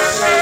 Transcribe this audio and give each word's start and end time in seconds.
It's 0.00 0.37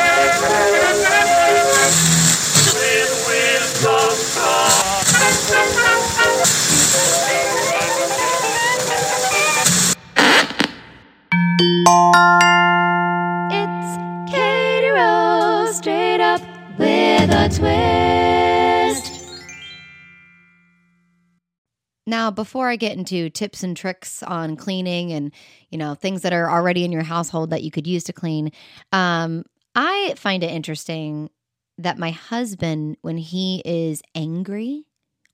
Now, 22.27 22.33
before 22.33 22.69
I 22.69 22.75
get 22.75 22.97
into 22.97 23.31
tips 23.31 23.63
and 23.63 23.77
tricks 23.77 24.21
on 24.21 24.57
cleaning 24.57 25.13
and 25.13 25.33
you 25.71 25.79
know 25.79 25.95
things 25.95 26.23
that 26.23 26.33
are 26.33 26.51
already 26.51 26.85
in 26.85 26.91
your 26.91 27.05
household 27.05 27.51
that 27.51 27.63
you 27.63 27.71
could 27.71 27.87
use 27.87 28.03
to 28.05 28.13
clean, 28.13 28.51
um, 28.91 29.45
I 29.77 30.13
find 30.17 30.43
it 30.43 30.51
interesting 30.51 31.31
that 31.79 31.99
my 31.99 32.11
husband, 32.11 32.97
when 33.03 33.17
he 33.17 33.63
is 33.65 34.03
angry 34.17 34.87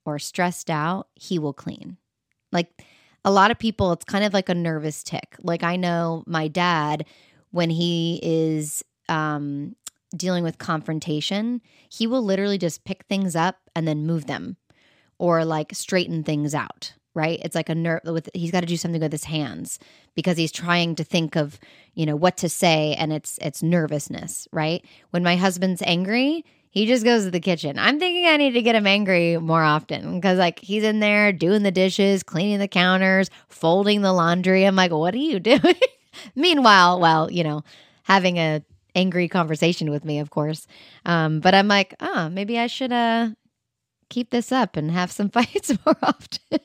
or 0.05 0.19
stressed 0.19 0.69
out, 0.69 1.09
he 1.15 1.39
will 1.39 1.55
clean. 1.55 1.97
Like 2.53 2.85
a 3.25 3.31
lot 3.31 3.51
of 3.51 3.59
people, 3.59 3.93
it's 3.93 4.05
kind 4.05 4.23
of 4.23 4.35
like 4.35 4.51
a 4.51 4.55
nervous 4.55 5.03
tic. 5.03 5.37
Like 5.41 5.63
I 5.63 5.77
know 5.77 6.25
my 6.27 6.47
dad, 6.47 7.07
when 7.53 7.71
he 7.71 8.21
is 8.23 8.85
um, 9.09 9.77
dealing 10.15 10.45
with 10.45 10.59
confrontation, 10.59 11.63
he 11.89 12.07
will 12.07 12.23
literally 12.23 12.59
just 12.59 12.85
pick 12.85 13.07
things 13.07 13.35
up 13.35 13.57
and 13.75 13.89
then 13.89 14.05
move 14.05 14.27
them 14.27 14.59
or 15.23 15.45
like 15.45 15.73
straighten 15.73 16.25
things 16.25 16.53
out 16.53 16.93
right? 17.15 17.41
It's 17.45 17.55
like 17.55 17.69
a 17.69 17.75
nerve 17.75 18.01
with 18.05 18.29
he's 18.35 18.51
got 18.51 18.61
to 18.61 18.67
do 18.67 18.77
something 18.77 19.01
with 19.01 19.13
his 19.13 19.25
hands 19.25 19.79
because 20.15 20.39
he's 20.39 20.51
trying 20.51 20.95
to 20.97 21.05
think 21.05 21.37
of 21.37 21.61
you 21.95 22.07
know 22.07 22.17
what 22.17 22.39
to 22.39 22.49
say 22.49 22.95
and 22.99 23.13
it's 23.13 23.39
it's 23.41 23.63
nervousness 23.63 24.49
right? 24.51 24.85
When 25.11 25.23
my 25.23 25.37
husband's 25.37 25.83
angry 25.83 26.45
he 26.71 26.87
just 26.87 27.05
goes 27.05 27.25
to 27.25 27.31
the 27.31 27.39
kitchen. 27.39 27.79
I'm 27.79 28.01
thinking 28.01 28.27
i 28.27 28.37
need 28.37 28.53
to 28.53 28.63
get 28.63 28.75
him 28.75 28.87
angry 28.87 29.37
more 29.37 29.63
often 29.63 30.17
because 30.17 30.39
like 30.39 30.59
he's 30.59 30.83
in 30.83 31.01
there 31.01 31.33
doing 31.33 31.63
the 31.63 31.71
dishes 31.71 32.25
cleaning 32.25 32.59
the 32.59 32.67
counters 32.67 33.31
folding 33.49 34.01
the 34.03 34.13
laundry. 34.13 34.65
I'm 34.65 34.75
like 34.75 34.91
what 34.91 35.15
are 35.15 35.19
you 35.19 35.39
doing? 35.53 35.77
Meanwhile 36.35 36.99
while 36.99 37.31
you 37.31 37.45
know 37.45 37.63
having 38.03 38.39
a 38.39 38.65
angry 38.95 39.29
conversation 39.29 39.91
with 39.91 40.05
me 40.05 40.19
of 40.19 40.31
course. 40.31 40.67
Um 41.05 41.39
but 41.41 41.55
i'm 41.55 41.69
like 41.69 41.95
oh 42.01 42.29
maybe 42.29 42.59
i 42.59 42.67
should 42.67 42.93
uh 42.93 43.31
keep 44.13 44.31
this 44.31 44.53
up 44.53 44.77
and 44.77 44.91
have 44.91 45.11
some 45.11 45.29
fights 45.31 45.73
more 45.85 45.97
often. 46.03 46.61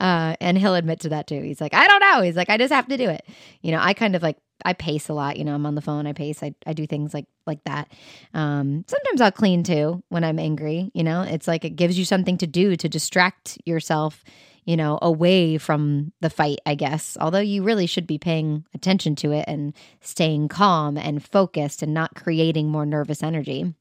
uh, 0.00 0.36
and 0.40 0.56
he'll 0.56 0.74
admit 0.74 1.00
to 1.00 1.10
that 1.10 1.26
too. 1.26 1.42
He's 1.42 1.60
like, 1.60 1.74
I 1.74 1.86
don't 1.86 2.00
know. 2.00 2.22
He's 2.22 2.36
like, 2.36 2.48
I 2.48 2.56
just 2.56 2.72
have 2.72 2.88
to 2.88 2.96
do 2.96 3.10
it. 3.10 3.26
You 3.60 3.72
know, 3.72 3.80
I 3.80 3.92
kind 3.92 4.16
of 4.16 4.22
like 4.22 4.38
I 4.64 4.72
pace 4.72 5.08
a 5.08 5.14
lot. 5.14 5.36
You 5.36 5.44
know, 5.44 5.54
I'm 5.54 5.66
on 5.66 5.74
the 5.74 5.82
phone. 5.82 6.06
I 6.06 6.12
pace. 6.12 6.42
I, 6.42 6.54
I 6.66 6.72
do 6.72 6.86
things 6.86 7.12
like 7.12 7.26
like 7.46 7.62
that. 7.64 7.92
Um, 8.34 8.84
sometimes 8.88 9.20
I'll 9.20 9.32
clean 9.32 9.62
too 9.62 10.02
when 10.08 10.24
I'm 10.24 10.38
angry. 10.38 10.90
You 10.94 11.04
know, 11.04 11.22
it's 11.22 11.48
like 11.48 11.64
it 11.64 11.76
gives 11.76 11.98
you 11.98 12.04
something 12.04 12.38
to 12.38 12.46
do 12.46 12.76
to 12.76 12.88
distract 12.88 13.58
yourself. 13.66 14.24
You 14.64 14.76
know, 14.76 14.98
away 15.00 15.56
from 15.56 16.12
the 16.20 16.28
fight. 16.28 16.58
I 16.66 16.74
guess. 16.74 17.16
Although 17.20 17.38
you 17.38 17.62
really 17.62 17.86
should 17.86 18.06
be 18.06 18.18
paying 18.18 18.64
attention 18.74 19.16
to 19.16 19.32
it 19.32 19.46
and 19.48 19.72
staying 20.02 20.48
calm 20.48 20.96
and 20.98 21.24
focused 21.24 21.82
and 21.82 21.94
not 21.94 22.14
creating 22.14 22.68
more 22.68 22.84
nervous 22.86 23.22
energy. 23.22 23.74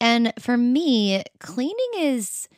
And 0.00 0.32
for 0.38 0.56
me, 0.56 1.22
cleaning 1.40 1.90
is 1.98 2.48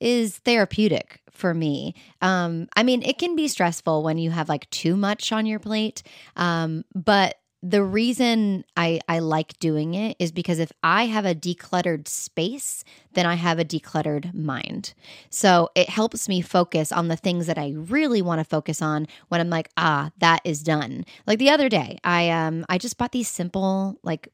is 0.00 0.38
therapeutic 0.38 1.20
for 1.30 1.52
me. 1.52 1.94
Um, 2.22 2.68
I 2.74 2.82
mean, 2.82 3.02
it 3.02 3.18
can 3.18 3.36
be 3.36 3.48
stressful 3.48 4.02
when 4.02 4.16
you 4.16 4.30
have 4.30 4.48
like 4.48 4.68
too 4.70 4.96
much 4.96 5.30
on 5.30 5.44
your 5.44 5.58
plate. 5.58 6.02
Um, 6.36 6.84
but 6.94 7.36
the 7.62 7.84
reason 7.84 8.64
I, 8.76 9.00
I 9.06 9.18
like 9.18 9.58
doing 9.58 9.92
it 9.92 10.16
is 10.18 10.32
because 10.32 10.58
if 10.58 10.72
I 10.82 11.06
have 11.06 11.26
a 11.26 11.34
decluttered 11.34 12.08
space, 12.08 12.84
then 13.12 13.26
I 13.26 13.34
have 13.34 13.58
a 13.58 13.64
decluttered 13.64 14.32
mind. 14.32 14.94
So 15.28 15.68
it 15.74 15.90
helps 15.90 16.26
me 16.26 16.40
focus 16.40 16.90
on 16.90 17.08
the 17.08 17.16
things 17.16 17.46
that 17.46 17.58
I 17.58 17.74
really 17.76 18.22
want 18.22 18.38
to 18.38 18.44
focus 18.44 18.80
on 18.80 19.06
when 19.28 19.42
I'm 19.42 19.50
like, 19.50 19.68
ah, 19.76 20.10
that 20.18 20.40
is 20.44 20.62
done. 20.62 21.04
Like 21.26 21.38
the 21.38 21.50
other 21.50 21.68
day, 21.68 21.98
I 22.02 22.30
um 22.30 22.64
I 22.70 22.78
just 22.78 22.96
bought 22.96 23.12
these 23.12 23.28
simple 23.28 23.98
like 24.02 24.28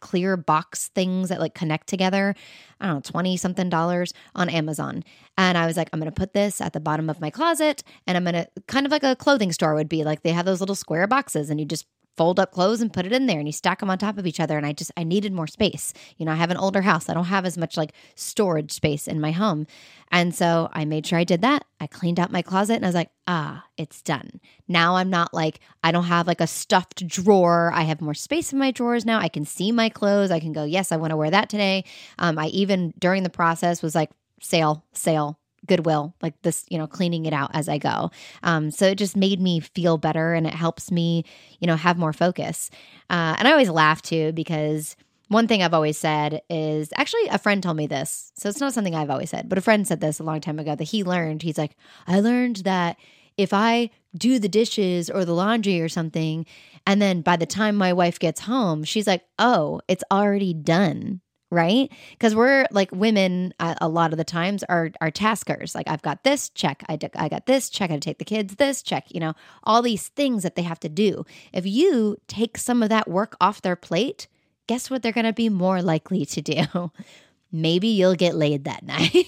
clear 0.00 0.36
box 0.36 0.88
things 0.88 1.28
that 1.28 1.40
like 1.40 1.54
connect 1.54 1.86
together. 1.86 2.34
I 2.80 2.86
don't 2.86 2.96
know, 2.96 3.00
20 3.10 3.36
something 3.36 3.68
dollars 3.68 4.12
on 4.34 4.48
Amazon. 4.48 5.04
And 5.36 5.56
I 5.56 5.66
was 5.66 5.76
like, 5.76 5.88
I'm 5.92 6.00
going 6.00 6.10
to 6.10 6.18
put 6.18 6.32
this 6.32 6.60
at 6.60 6.72
the 6.72 6.80
bottom 6.80 7.08
of 7.10 7.20
my 7.20 7.30
closet 7.30 7.82
and 8.06 8.16
I'm 8.16 8.24
going 8.24 8.34
to 8.34 8.48
kind 8.66 8.86
of 8.86 8.92
like 8.92 9.02
a 9.02 9.16
clothing 9.16 9.52
store 9.52 9.74
would 9.74 9.88
be 9.88 10.04
like 10.04 10.22
they 10.22 10.32
have 10.32 10.46
those 10.46 10.60
little 10.60 10.74
square 10.74 11.06
boxes 11.06 11.50
and 11.50 11.60
you 11.60 11.66
just 11.66 11.86
fold 12.16 12.38
up 12.38 12.52
clothes 12.52 12.80
and 12.80 12.92
put 12.92 13.06
it 13.06 13.12
in 13.12 13.26
there 13.26 13.38
and 13.38 13.48
you 13.48 13.52
stack 13.52 13.80
them 13.80 13.90
on 13.90 13.98
top 13.98 14.18
of 14.18 14.26
each 14.26 14.40
other 14.40 14.56
and 14.56 14.66
i 14.66 14.72
just 14.72 14.92
i 14.96 15.02
needed 15.04 15.32
more 15.32 15.46
space. 15.46 15.92
You 16.18 16.26
know 16.26 16.32
i 16.32 16.36
have 16.36 16.50
an 16.50 16.56
older 16.56 16.82
house. 16.82 17.08
I 17.08 17.14
don't 17.14 17.24
have 17.24 17.46
as 17.46 17.56
much 17.56 17.76
like 17.76 17.92
storage 18.14 18.72
space 18.72 19.08
in 19.08 19.20
my 19.20 19.30
home. 19.32 19.66
And 20.10 20.34
so 20.34 20.68
i 20.72 20.84
made 20.84 21.06
sure 21.06 21.18
i 21.18 21.24
did 21.24 21.42
that. 21.42 21.64
I 21.80 21.86
cleaned 21.86 22.20
out 22.20 22.30
my 22.30 22.42
closet 22.42 22.74
and 22.74 22.84
i 22.84 22.88
was 22.88 22.94
like 22.94 23.10
ah 23.26 23.64
it's 23.76 24.02
done. 24.02 24.40
Now 24.68 24.96
i'm 24.96 25.10
not 25.10 25.32
like 25.34 25.60
i 25.82 25.92
don't 25.92 26.04
have 26.04 26.26
like 26.26 26.40
a 26.40 26.46
stuffed 26.46 27.06
drawer. 27.06 27.72
I 27.74 27.82
have 27.82 28.00
more 28.00 28.14
space 28.14 28.52
in 28.52 28.58
my 28.58 28.70
drawers 28.70 29.06
now. 29.06 29.18
I 29.18 29.28
can 29.28 29.44
see 29.44 29.72
my 29.72 29.88
clothes. 29.88 30.30
I 30.30 30.40
can 30.40 30.52
go 30.52 30.64
yes 30.64 30.92
i 30.92 30.96
want 30.96 31.10
to 31.10 31.16
wear 31.16 31.30
that 31.30 31.48
today. 31.48 31.84
Um, 32.18 32.38
i 32.38 32.46
even 32.48 32.92
during 32.98 33.22
the 33.22 33.30
process 33.30 33.82
was 33.82 33.94
like 33.94 34.10
sale 34.42 34.84
sale 34.92 35.39
Goodwill, 35.70 36.16
like 36.20 36.34
this, 36.42 36.64
you 36.68 36.78
know, 36.78 36.88
cleaning 36.88 37.26
it 37.26 37.32
out 37.32 37.52
as 37.54 37.68
I 37.68 37.78
go. 37.78 38.10
Um, 38.42 38.72
so 38.72 38.86
it 38.86 38.98
just 38.98 39.16
made 39.16 39.40
me 39.40 39.60
feel 39.60 39.98
better 39.98 40.34
and 40.34 40.44
it 40.44 40.52
helps 40.52 40.90
me, 40.90 41.24
you 41.60 41.68
know, 41.68 41.76
have 41.76 41.96
more 41.96 42.12
focus. 42.12 42.70
Uh, 43.08 43.36
and 43.38 43.46
I 43.46 43.52
always 43.52 43.70
laugh 43.70 44.02
too 44.02 44.32
because 44.32 44.96
one 45.28 45.46
thing 45.46 45.62
I've 45.62 45.72
always 45.72 45.96
said 45.96 46.42
is 46.50 46.92
actually 46.96 47.28
a 47.28 47.38
friend 47.38 47.62
told 47.62 47.76
me 47.76 47.86
this. 47.86 48.32
So 48.34 48.48
it's 48.48 48.58
not 48.58 48.72
something 48.72 48.96
I've 48.96 49.10
always 49.10 49.30
said, 49.30 49.48
but 49.48 49.58
a 49.58 49.60
friend 49.60 49.86
said 49.86 50.00
this 50.00 50.18
a 50.18 50.24
long 50.24 50.40
time 50.40 50.58
ago 50.58 50.74
that 50.74 50.82
he 50.82 51.04
learned. 51.04 51.42
He's 51.42 51.56
like, 51.56 51.76
I 52.08 52.18
learned 52.18 52.56
that 52.64 52.96
if 53.36 53.52
I 53.52 53.90
do 54.18 54.40
the 54.40 54.48
dishes 54.48 55.08
or 55.08 55.24
the 55.24 55.32
laundry 55.32 55.80
or 55.80 55.88
something, 55.88 56.46
and 56.84 57.00
then 57.00 57.20
by 57.20 57.36
the 57.36 57.46
time 57.46 57.76
my 57.76 57.92
wife 57.92 58.18
gets 58.18 58.40
home, 58.40 58.82
she's 58.82 59.06
like, 59.06 59.22
oh, 59.38 59.80
it's 59.86 60.02
already 60.10 60.52
done 60.52 61.20
right? 61.50 61.90
Because 62.12 62.34
we're 62.34 62.66
like 62.70 62.90
women 62.92 63.52
a, 63.58 63.88
lot 63.88 64.12
of 64.12 64.18
the 64.18 64.24
times 64.24 64.62
are 64.64 64.90
are 65.00 65.10
taskers. 65.10 65.74
Like 65.74 65.88
i've 65.88 66.02
got 66.02 66.22
this 66.22 66.48
check 66.50 66.84
I, 66.88 66.98
I 67.16 67.28
got 67.28 67.46
this 67.46 67.68
check 67.68 67.90
i 67.90 67.98
take 67.98 68.18
the 68.18 68.24
kids 68.24 68.56
this 68.56 68.82
check 68.82 69.06
you 69.08 69.20
know 69.20 69.34
all 69.64 69.82
these 69.82 70.08
things 70.08 70.42
that 70.44 70.54
they 70.54 70.62
have 70.62 70.80
to 70.80 70.88
do. 70.88 71.24
If 71.52 71.66
you 71.66 72.18
take 72.28 72.56
some 72.56 72.82
of 72.82 72.88
that 72.88 73.08
work 73.08 73.36
off 73.40 73.62
their 73.62 73.76
plate 73.76 74.28
guess 74.66 74.88
what 74.88 75.02
they're 75.02 75.10
going 75.10 75.24
to 75.26 75.32
be 75.32 75.48
more 75.48 75.82
likely 75.82 76.24
to 76.24 76.40
do? 76.40 76.92
Maybe 77.52 77.88
you'll 77.88 78.14
get 78.14 78.36
laid 78.36 78.64
that 78.64 78.84
night. 78.86 79.26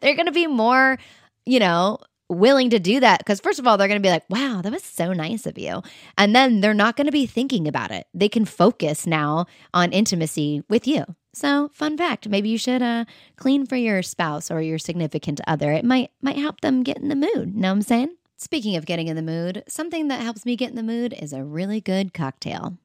They're 0.00 0.16
going 0.16 0.26
to 0.26 0.32
be 0.32 0.48
more 0.48 0.98
you 1.44 1.60
know 1.60 1.98
willing 2.28 2.70
to 2.70 2.80
do 2.80 2.98
that 2.98 3.20
because 3.20 3.38
first 3.38 3.60
of 3.60 3.68
all 3.68 3.78
they're 3.78 3.86
going 3.86 4.02
to 4.02 4.06
be 4.06 4.10
like 4.10 4.28
wow 4.28 4.60
that 4.60 4.72
was 4.72 4.82
so 4.82 5.12
nice 5.12 5.46
of 5.46 5.56
you. 5.56 5.82
And 6.18 6.34
then 6.34 6.60
they're 6.60 6.74
not 6.74 6.96
going 6.96 7.06
to 7.06 7.12
be 7.12 7.26
thinking 7.26 7.68
about 7.68 7.92
it. 7.92 8.08
They 8.12 8.28
can 8.28 8.44
focus 8.44 9.06
now 9.06 9.46
on 9.72 9.92
intimacy 9.92 10.64
with 10.68 10.88
you 10.88 11.04
so, 11.36 11.68
fun 11.74 11.98
fact, 11.98 12.30
maybe 12.30 12.48
you 12.48 12.56
should 12.56 12.80
uh, 12.80 13.04
clean 13.36 13.66
for 13.66 13.76
your 13.76 14.02
spouse 14.02 14.50
or 14.50 14.62
your 14.62 14.78
significant 14.78 15.38
other. 15.46 15.70
It 15.70 15.84
might 15.84 16.10
might 16.22 16.38
help 16.38 16.62
them 16.62 16.82
get 16.82 16.96
in 16.96 17.10
the 17.10 17.14
mood. 17.14 17.54
Know 17.54 17.68
what 17.68 17.72
I'm 17.74 17.82
saying? 17.82 18.16
Speaking 18.38 18.74
of 18.74 18.86
getting 18.86 19.08
in 19.08 19.16
the 19.16 19.22
mood, 19.22 19.62
something 19.68 20.08
that 20.08 20.22
helps 20.22 20.46
me 20.46 20.56
get 20.56 20.70
in 20.70 20.76
the 20.76 20.82
mood 20.82 21.12
is 21.12 21.34
a 21.34 21.44
really 21.44 21.82
good 21.82 22.14
cocktail. 22.14 22.78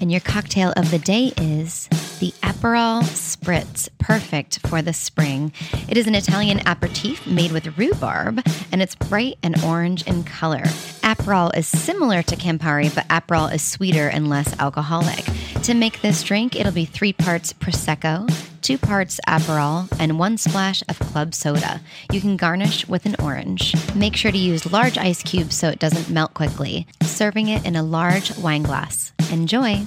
And 0.00 0.12
your 0.12 0.20
cocktail 0.20 0.72
of 0.76 0.92
the 0.92 1.00
day 1.00 1.32
is 1.38 1.88
the 2.20 2.30
Aperol 2.42 3.02
Spritz, 3.02 3.88
perfect 3.98 4.64
for 4.68 4.80
the 4.80 4.92
spring. 4.92 5.52
It 5.88 5.96
is 5.96 6.06
an 6.06 6.14
Italian 6.14 6.60
aperitif 6.66 7.26
made 7.26 7.50
with 7.50 7.76
rhubarb, 7.76 8.46
and 8.70 8.80
it's 8.80 8.94
bright 8.94 9.38
and 9.42 9.60
orange 9.64 10.06
in 10.06 10.22
color. 10.22 10.62
Aperol 11.02 11.56
is 11.56 11.66
similar 11.66 12.22
to 12.22 12.36
Campari, 12.36 12.94
but 12.94 13.08
Aperol 13.08 13.52
is 13.52 13.62
sweeter 13.62 14.08
and 14.08 14.28
less 14.28 14.56
alcoholic. 14.60 15.24
To 15.62 15.74
make 15.74 16.00
this 16.00 16.22
drink, 16.22 16.56
it'll 16.56 16.72
be 16.72 16.86
three 16.86 17.12
parts 17.12 17.52
Prosecco, 17.52 18.26
two 18.62 18.78
parts 18.78 19.20
Aperol, 19.28 19.88
and 20.00 20.18
one 20.18 20.38
splash 20.38 20.82
of 20.88 20.98
club 20.98 21.34
soda. 21.34 21.80
You 22.10 22.20
can 22.20 22.36
garnish 22.36 22.88
with 22.88 23.04
an 23.04 23.16
orange. 23.22 23.74
Make 23.94 24.16
sure 24.16 24.32
to 24.32 24.38
use 24.38 24.72
large 24.72 24.96
ice 24.96 25.22
cubes 25.22 25.56
so 25.56 25.68
it 25.68 25.78
doesn't 25.78 26.08
melt 26.08 26.32
quickly. 26.32 26.86
Serving 27.02 27.48
it 27.48 27.66
in 27.66 27.76
a 27.76 27.82
large 27.82 28.34
wine 28.38 28.62
glass. 28.62 29.12
Enjoy! 29.30 29.82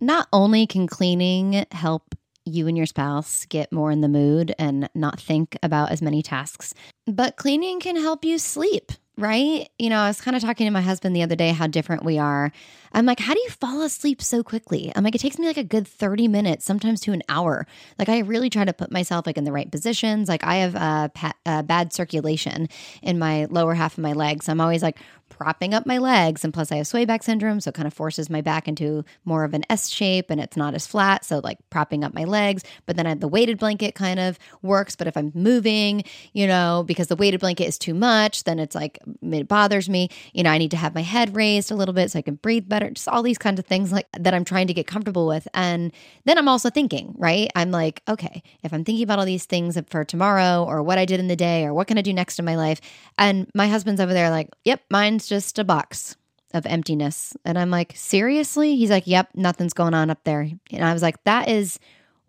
Not 0.00 0.28
only 0.32 0.66
can 0.66 0.86
cleaning 0.86 1.64
help 1.72 2.14
you 2.44 2.66
and 2.66 2.76
your 2.76 2.86
spouse 2.86 3.46
get 3.46 3.72
more 3.72 3.90
in 3.90 4.02
the 4.02 4.08
mood 4.08 4.54
and 4.58 4.90
not 4.94 5.18
think 5.18 5.56
about 5.62 5.90
as 5.90 6.02
many 6.02 6.22
tasks, 6.22 6.74
but 7.06 7.36
cleaning 7.36 7.80
can 7.80 7.96
help 7.96 8.24
you 8.24 8.36
sleep 8.38 8.92
right? 9.18 9.68
You 9.78 9.90
know, 9.90 9.98
I 9.98 10.08
was 10.08 10.20
kind 10.20 10.36
of 10.36 10.42
talking 10.42 10.66
to 10.66 10.70
my 10.70 10.80
husband 10.80 11.16
the 11.16 11.22
other 11.22 11.36
day 11.36 11.50
how 11.50 11.66
different 11.66 12.04
we 12.04 12.18
are. 12.18 12.52
I'm 12.92 13.06
like, 13.06 13.20
how 13.20 13.34
do 13.34 13.40
you 13.40 13.50
fall 13.50 13.82
asleep 13.82 14.22
so 14.22 14.42
quickly? 14.42 14.92
I'm 14.94 15.04
like, 15.04 15.14
it 15.14 15.20
takes 15.20 15.38
me 15.38 15.46
like 15.46 15.56
a 15.56 15.64
good 15.64 15.86
30 15.86 16.28
minutes, 16.28 16.64
sometimes 16.64 17.00
to 17.02 17.12
an 17.12 17.22
hour. 17.28 17.66
Like, 17.98 18.08
I 18.08 18.20
really 18.20 18.50
try 18.50 18.64
to 18.64 18.72
put 18.72 18.90
myself 18.90 19.26
like 19.26 19.38
in 19.38 19.44
the 19.44 19.52
right 19.52 19.70
positions. 19.70 20.28
Like, 20.28 20.44
I 20.44 20.56
have 20.56 20.76
uh, 20.76 21.08
pa- 21.08 21.34
uh, 21.44 21.62
bad 21.62 21.92
circulation 21.92 22.68
in 23.02 23.18
my 23.18 23.46
lower 23.46 23.74
half 23.74 23.98
of 23.98 24.02
my 24.02 24.12
legs. 24.12 24.46
So 24.46 24.52
I'm 24.52 24.60
always 24.60 24.82
like 24.82 24.98
propping 25.28 25.74
up 25.74 25.86
my 25.86 25.98
legs. 25.98 26.44
And 26.44 26.54
plus, 26.54 26.70
I 26.70 26.76
have 26.76 26.86
sway 26.86 27.04
back 27.04 27.22
syndrome. 27.22 27.60
So 27.60 27.70
it 27.70 27.74
kind 27.74 27.86
of 27.86 27.94
forces 27.94 28.30
my 28.30 28.40
back 28.40 28.68
into 28.68 29.04
more 29.24 29.44
of 29.44 29.54
an 29.54 29.64
S 29.68 29.88
shape 29.88 30.30
and 30.30 30.40
it's 30.40 30.56
not 30.56 30.74
as 30.74 30.86
flat. 30.86 31.24
So, 31.24 31.40
like 31.42 31.58
propping 31.70 32.04
up 32.04 32.14
my 32.14 32.24
legs. 32.24 32.62
But 32.86 32.96
then 32.96 33.06
I, 33.06 33.14
the 33.14 33.28
weighted 33.28 33.58
blanket 33.58 33.94
kind 33.94 34.20
of 34.20 34.38
works. 34.62 34.96
But 34.96 35.06
if 35.06 35.16
I'm 35.16 35.32
moving, 35.34 36.04
you 36.32 36.46
know, 36.46 36.84
because 36.86 37.08
the 37.08 37.16
weighted 37.16 37.40
blanket 37.40 37.66
is 37.66 37.78
too 37.78 37.94
much, 37.94 38.44
then 38.44 38.58
it's 38.58 38.74
like 38.74 38.98
it 39.22 39.48
bothers 39.48 39.88
me. 39.88 40.08
You 40.32 40.42
know, 40.42 40.50
I 40.50 40.58
need 40.58 40.70
to 40.70 40.76
have 40.76 40.94
my 40.94 41.02
head 41.02 41.34
raised 41.34 41.70
a 41.70 41.74
little 41.74 41.94
bit 41.94 42.10
so 42.10 42.18
I 42.18 42.22
can 42.22 42.36
breathe 42.36 42.68
better. 42.68 42.85
Just 42.90 43.08
all 43.08 43.22
these 43.22 43.38
kinds 43.38 43.58
of 43.58 43.66
things 43.66 43.92
like 43.92 44.06
that 44.18 44.34
I'm 44.34 44.44
trying 44.44 44.66
to 44.66 44.74
get 44.74 44.86
comfortable 44.86 45.26
with. 45.26 45.46
And 45.54 45.92
then 46.24 46.38
I'm 46.38 46.48
also 46.48 46.70
thinking, 46.70 47.14
right? 47.16 47.50
I'm 47.54 47.70
like, 47.70 48.02
okay, 48.08 48.42
if 48.62 48.72
I'm 48.72 48.84
thinking 48.84 49.04
about 49.04 49.18
all 49.18 49.24
these 49.24 49.44
things 49.44 49.78
for 49.88 50.04
tomorrow 50.04 50.64
or 50.64 50.82
what 50.82 50.98
I 50.98 51.04
did 51.04 51.20
in 51.20 51.28
the 51.28 51.36
day 51.36 51.64
or 51.64 51.74
what 51.74 51.86
can 51.86 51.98
I 51.98 52.02
do 52.02 52.12
next 52.12 52.38
in 52.38 52.44
my 52.44 52.56
life, 52.56 52.80
and 53.18 53.48
my 53.54 53.68
husband's 53.68 54.00
over 54.00 54.12
there 54.12 54.30
like, 54.30 54.50
yep, 54.64 54.82
mine's 54.90 55.26
just 55.26 55.58
a 55.58 55.64
box 55.64 56.16
of 56.54 56.66
emptiness. 56.66 57.36
And 57.44 57.58
I'm 57.58 57.70
like, 57.70 57.92
seriously? 57.96 58.76
He's 58.76 58.90
like, 58.90 59.06
yep, 59.06 59.28
nothing's 59.34 59.74
going 59.74 59.94
on 59.94 60.10
up 60.10 60.24
there. 60.24 60.48
And 60.70 60.84
I 60.84 60.92
was 60.92 61.02
like, 61.02 61.22
that 61.24 61.48
is 61.48 61.78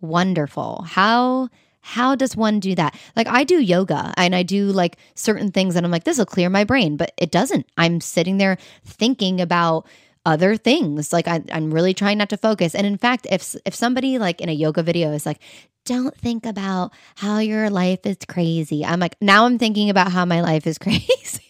wonderful. 0.02 0.84
How 0.88 1.50
how 1.82 2.16
does 2.16 2.36
one 2.36 2.60
do 2.60 2.76
that? 2.76 3.00
Like 3.16 3.28
I 3.28 3.46
do 3.46 3.62
yoga 3.62 4.14
and 4.18 4.36
I 4.36 4.44
do 4.44 4.66
like 4.66 4.98
certain 5.16 5.52
things 5.52 5.76
and 5.76 5.86
I'm 5.86 5.92
like, 5.92 6.04
this 6.04 6.18
will 6.18 6.26
clear 6.26 6.50
my 6.50 6.66
brain, 6.66 6.98
but 6.98 7.14
it 7.18 7.32
doesn't. 7.32 7.66
I'm 7.78 8.02
sitting 8.02 8.38
there 8.38 8.58
thinking 8.84 9.40
about 9.40 9.88
other 10.28 10.58
things. 10.58 11.14
Like 11.14 11.28
I, 11.28 11.42
am 11.50 11.74
really 11.74 11.94
trying 11.94 12.18
not 12.18 12.30
to 12.30 12.38
focus. 12.38 12.76
And 12.76 12.86
in 12.86 12.98
fact, 12.98 13.26
if 13.32 13.56
if 13.66 13.74
somebody 13.74 14.20
like 14.20 14.42
in 14.42 14.50
a 14.50 14.54
yoga 14.54 14.84
video 14.84 15.14
is 15.14 15.26
like, 15.26 15.40
don't 15.86 16.16
think 16.16 16.46
about 16.46 16.92
how 17.16 17.40
your 17.40 17.70
life 17.70 18.06
is 18.06 18.18
crazy. 18.28 18.84
I'm 18.84 19.00
like, 19.00 19.16
now 19.22 19.46
I'm 19.46 19.58
thinking 19.58 19.90
about 19.90 20.12
how 20.12 20.26
my 20.26 20.42
life 20.42 20.68
is 20.68 20.78
crazy. 20.86 21.48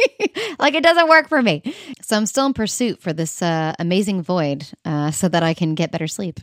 like 0.59 0.75
it 0.75 0.83
doesn't 0.83 1.09
work 1.09 1.27
for 1.27 1.41
me. 1.41 1.63
So 2.03 2.15
I'm 2.15 2.27
still 2.27 2.45
in 2.45 2.53
pursuit 2.53 3.01
for 3.01 3.13
this 3.13 3.41
uh, 3.41 3.73
amazing 3.79 4.21
void 4.21 4.67
uh, 4.85 5.09
so 5.09 5.27
that 5.27 5.41
I 5.41 5.55
can 5.55 5.73
get 5.73 5.91
better 5.91 6.07
sleep. 6.07 6.39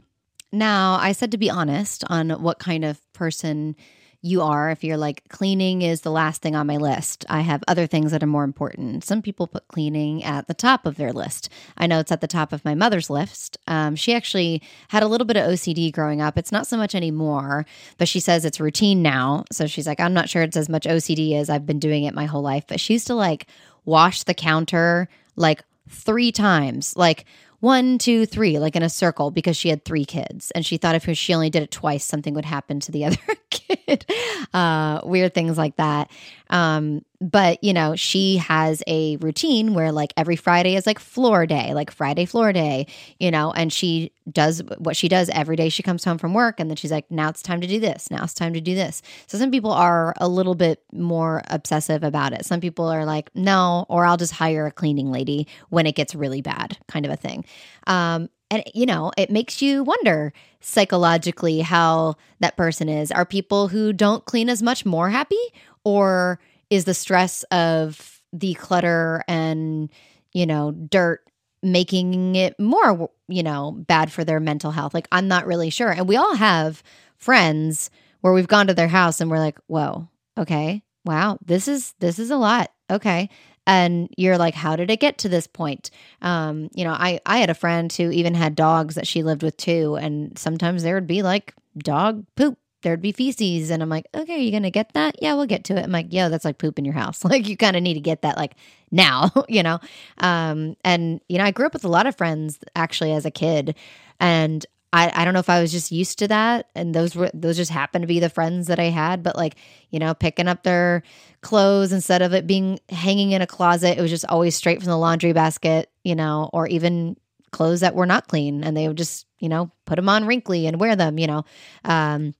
Now, 0.50 0.94
I 1.00 1.12
said 1.12 1.30
to 1.32 1.38
be 1.38 1.50
honest 1.50 2.04
on 2.08 2.30
what 2.30 2.58
kind 2.58 2.84
of 2.84 3.00
person 3.12 3.76
you 4.24 4.40
are. 4.40 4.70
If 4.70 4.82
you're 4.82 4.96
like, 4.96 5.28
cleaning 5.28 5.82
is 5.82 6.00
the 6.00 6.10
last 6.10 6.40
thing 6.40 6.56
on 6.56 6.66
my 6.66 6.78
list, 6.78 7.26
I 7.28 7.42
have 7.42 7.62
other 7.68 7.86
things 7.86 8.10
that 8.10 8.22
are 8.22 8.26
more 8.26 8.42
important. 8.42 9.04
Some 9.04 9.20
people 9.20 9.46
put 9.46 9.68
cleaning 9.68 10.24
at 10.24 10.48
the 10.48 10.54
top 10.54 10.86
of 10.86 10.96
their 10.96 11.12
list. 11.12 11.50
I 11.76 11.86
know 11.86 12.00
it's 12.00 12.10
at 12.10 12.22
the 12.22 12.26
top 12.26 12.54
of 12.54 12.64
my 12.64 12.74
mother's 12.74 13.10
list. 13.10 13.58
Um, 13.66 13.96
she 13.96 14.14
actually 14.14 14.62
had 14.88 15.02
a 15.02 15.08
little 15.08 15.26
bit 15.26 15.36
of 15.36 15.44
OCD 15.44 15.92
growing 15.92 16.22
up. 16.22 16.38
It's 16.38 16.52
not 16.52 16.66
so 16.66 16.78
much 16.78 16.94
anymore, 16.94 17.66
but 17.98 18.08
she 18.08 18.18
says 18.18 18.46
it's 18.46 18.58
routine 18.58 19.02
now. 19.02 19.44
So 19.52 19.66
she's 19.66 19.86
like, 19.86 20.00
I'm 20.00 20.14
not 20.14 20.30
sure 20.30 20.40
it's 20.42 20.56
as 20.56 20.70
much 20.70 20.84
OCD 20.84 21.34
as 21.34 21.50
I've 21.50 21.66
been 21.66 21.78
doing 21.78 22.04
it 22.04 22.14
my 22.14 22.24
whole 22.24 22.42
life. 22.42 22.64
But 22.66 22.80
she 22.80 22.94
used 22.94 23.08
to 23.08 23.14
like 23.14 23.46
wash 23.84 24.22
the 24.22 24.32
counter 24.32 25.06
like 25.36 25.62
three 25.90 26.32
times. 26.32 26.96
Like, 26.96 27.26
one, 27.64 27.96
two, 27.96 28.26
three, 28.26 28.58
like 28.58 28.76
in 28.76 28.82
a 28.82 28.90
circle 28.90 29.30
because 29.30 29.56
she 29.56 29.70
had 29.70 29.86
three 29.86 30.04
kids. 30.04 30.50
And 30.50 30.66
she 30.66 30.76
thought 30.76 30.94
if 30.94 31.08
she 31.16 31.32
only 31.32 31.48
did 31.48 31.62
it 31.62 31.70
twice, 31.70 32.04
something 32.04 32.34
would 32.34 32.44
happen 32.44 32.78
to 32.80 32.92
the 32.92 33.04
other 33.06 33.16
kid. 33.48 34.04
Uh, 34.52 35.00
weird 35.02 35.32
things 35.32 35.56
like 35.56 35.76
that. 35.76 36.10
Um, 36.50 37.04
but 37.20 37.62
you 37.64 37.72
know, 37.72 37.96
she 37.96 38.36
has 38.36 38.82
a 38.86 39.16
routine 39.16 39.72
where 39.72 39.92
like 39.92 40.12
every 40.16 40.36
Friday 40.36 40.76
is 40.76 40.86
like 40.86 40.98
floor 40.98 41.46
day, 41.46 41.72
like 41.72 41.90
Friday 41.90 42.26
floor 42.26 42.52
day, 42.52 42.86
you 43.18 43.30
know, 43.30 43.50
and 43.52 43.72
she 43.72 44.12
does 44.30 44.62
what 44.78 44.96
she 44.96 45.08
does 45.08 45.30
every 45.30 45.56
day. 45.56 45.68
She 45.68 45.82
comes 45.82 46.04
home 46.04 46.18
from 46.18 46.34
work 46.34 46.60
and 46.60 46.68
then 46.68 46.76
she's 46.76 46.92
like, 46.92 47.10
now 47.10 47.28
it's 47.30 47.42
time 47.42 47.60
to 47.60 47.66
do 47.66 47.80
this. 47.80 48.10
Now 48.10 48.24
it's 48.24 48.34
time 48.34 48.52
to 48.52 48.60
do 48.60 48.74
this. 48.74 49.00
So 49.26 49.38
some 49.38 49.50
people 49.50 49.72
are 49.72 50.14
a 50.18 50.28
little 50.28 50.54
bit 50.54 50.82
more 50.92 51.42
obsessive 51.48 52.02
about 52.02 52.32
it. 52.32 52.44
Some 52.44 52.60
people 52.60 52.86
are 52.86 53.06
like, 53.06 53.30
no, 53.34 53.86
or 53.88 54.04
I'll 54.04 54.18
just 54.18 54.32
hire 54.32 54.66
a 54.66 54.72
cleaning 54.72 55.10
lady 55.10 55.46
when 55.70 55.86
it 55.86 55.94
gets 55.94 56.14
really 56.14 56.42
bad, 56.42 56.76
kind 56.88 57.06
of 57.06 57.12
a 57.12 57.16
thing. 57.16 57.44
Um, 57.86 58.28
and, 58.50 58.62
you 58.74 58.86
know, 58.86 59.10
it 59.16 59.30
makes 59.30 59.62
you 59.62 59.82
wonder 59.82 60.32
psychologically 60.60 61.60
how 61.60 62.14
that 62.40 62.56
person 62.56 62.88
is. 62.88 63.10
Are 63.10 63.24
people 63.24 63.68
who 63.68 63.92
don't 63.92 64.24
clean 64.26 64.48
as 64.48 64.62
much 64.62 64.84
more 64.84 65.10
happy? 65.10 65.40
Or 65.84 66.40
is 66.70 66.84
the 66.84 66.94
stress 66.94 67.42
of 67.44 68.20
the 68.32 68.54
clutter 68.54 69.22
and, 69.28 69.90
you 70.32 70.46
know, 70.46 70.72
dirt 70.72 71.22
making 71.62 72.36
it 72.36 72.58
more, 72.58 73.10
you 73.28 73.42
know, 73.42 73.72
bad 73.72 74.10
for 74.10 74.24
their 74.24 74.40
mental 74.40 74.70
health? 74.70 74.94
Like, 74.94 75.08
I'm 75.12 75.28
not 75.28 75.46
really 75.46 75.70
sure. 75.70 75.90
And 75.90 76.08
we 76.08 76.16
all 76.16 76.34
have 76.34 76.82
friends 77.16 77.90
where 78.20 78.32
we've 78.32 78.48
gone 78.48 78.66
to 78.66 78.74
their 78.74 78.88
house 78.88 79.20
and 79.20 79.30
we're 79.30 79.38
like, 79.38 79.58
whoa, 79.66 80.08
okay, 80.38 80.82
wow, 81.04 81.38
this 81.44 81.68
is, 81.68 81.94
this 82.00 82.18
is 82.18 82.30
a 82.30 82.36
lot. 82.36 82.70
Okay 82.90 83.28
and 83.66 84.12
you're 84.16 84.38
like 84.38 84.54
how 84.54 84.76
did 84.76 84.90
it 84.90 85.00
get 85.00 85.18
to 85.18 85.28
this 85.28 85.46
point 85.46 85.90
um, 86.22 86.68
you 86.74 86.84
know 86.84 86.92
i 86.92 87.20
i 87.26 87.38
had 87.38 87.50
a 87.50 87.54
friend 87.54 87.92
who 87.92 88.10
even 88.10 88.34
had 88.34 88.54
dogs 88.54 88.94
that 88.94 89.06
she 89.06 89.22
lived 89.22 89.42
with 89.42 89.56
too 89.56 89.96
and 89.96 90.38
sometimes 90.38 90.82
there 90.82 90.94
would 90.94 91.06
be 91.06 91.22
like 91.22 91.54
dog 91.78 92.24
poop 92.36 92.58
there'd 92.84 93.02
be 93.02 93.10
feces. 93.10 93.70
And 93.70 93.82
i'm 93.82 93.88
like 93.88 94.06
okay 94.14 94.34
are 94.34 94.38
you 94.38 94.52
gonna 94.52 94.70
get 94.70 94.92
that? 94.94 95.16
Yeah 95.20 95.34
we'll 95.34 95.46
get 95.46 95.64
to 95.64 95.76
it. 95.76 95.82
I'm 95.82 95.92
like 95.92 96.12
yo, 96.12 96.28
that's 96.28 96.44
like 96.44 96.58
poop 96.58 96.78
in 96.78 96.84
your 96.84 96.94
house. 96.94 97.24
Like 97.34 97.48
you 97.48 97.56
kind 97.56 97.74
of 97.74 97.82
need 97.82 97.94
to 97.94 98.00
get 98.00 98.22
that 98.22 98.36
like 98.36 98.54
now 98.92 99.32
you 99.48 99.64
know? 99.64 99.80
Um, 100.18 100.76
and 100.84 101.20
you 101.28 101.38
know 101.38 101.44
i 101.44 101.50
grew 101.50 101.66
up 101.66 101.72
with 101.72 101.84
a 101.84 101.88
lot 101.88 102.06
of 102.06 102.16
friends 102.16 102.60
actually 102.76 103.12
as 103.12 103.26
a 103.26 103.30
kid. 103.32 103.74
And 104.20 104.64
I, 104.94 105.10
I 105.12 105.24
don't 105.24 105.34
know 105.34 105.40
if 105.40 105.50
I 105.50 105.60
was 105.60 105.72
just 105.72 105.90
used 105.90 106.20
to 106.20 106.28
that. 106.28 106.68
And 106.76 106.94
those 106.94 107.16
were 107.16 107.28
those 107.34 107.56
just 107.56 107.72
happened 107.72 108.04
to 108.04 108.06
be 108.06 108.20
the 108.20 108.30
friends 108.30 108.68
that 108.68 108.78
I 108.78 108.84
had, 108.84 109.24
but 109.24 109.34
like, 109.36 109.56
you 109.90 109.98
know, 109.98 110.14
picking 110.14 110.46
up 110.46 110.62
their 110.62 111.02
clothes 111.40 111.92
instead 111.92 112.22
of 112.22 112.32
it 112.32 112.46
being 112.46 112.78
hanging 112.88 113.32
in 113.32 113.42
a 113.42 113.46
closet, 113.46 113.98
it 113.98 114.00
was 114.00 114.10
just 114.12 114.24
always 114.28 114.54
straight 114.54 114.78
from 114.78 114.90
the 114.90 114.96
laundry 114.96 115.32
basket, 115.32 115.90
you 116.04 116.14
know, 116.14 116.48
or 116.52 116.68
even 116.68 117.16
clothes 117.50 117.80
that 117.80 117.96
were 117.96 118.06
not 118.06 118.28
clean. 118.28 118.62
And 118.62 118.76
they 118.76 118.86
would 118.86 118.96
just, 118.96 119.26
you 119.40 119.48
know, 119.48 119.72
put 119.84 119.96
them 119.96 120.08
on 120.08 120.26
wrinkly 120.26 120.68
and 120.68 120.78
wear 120.78 120.94
them, 120.94 121.18
you 121.18 121.26
know. 121.26 121.44
Um, 121.84 122.32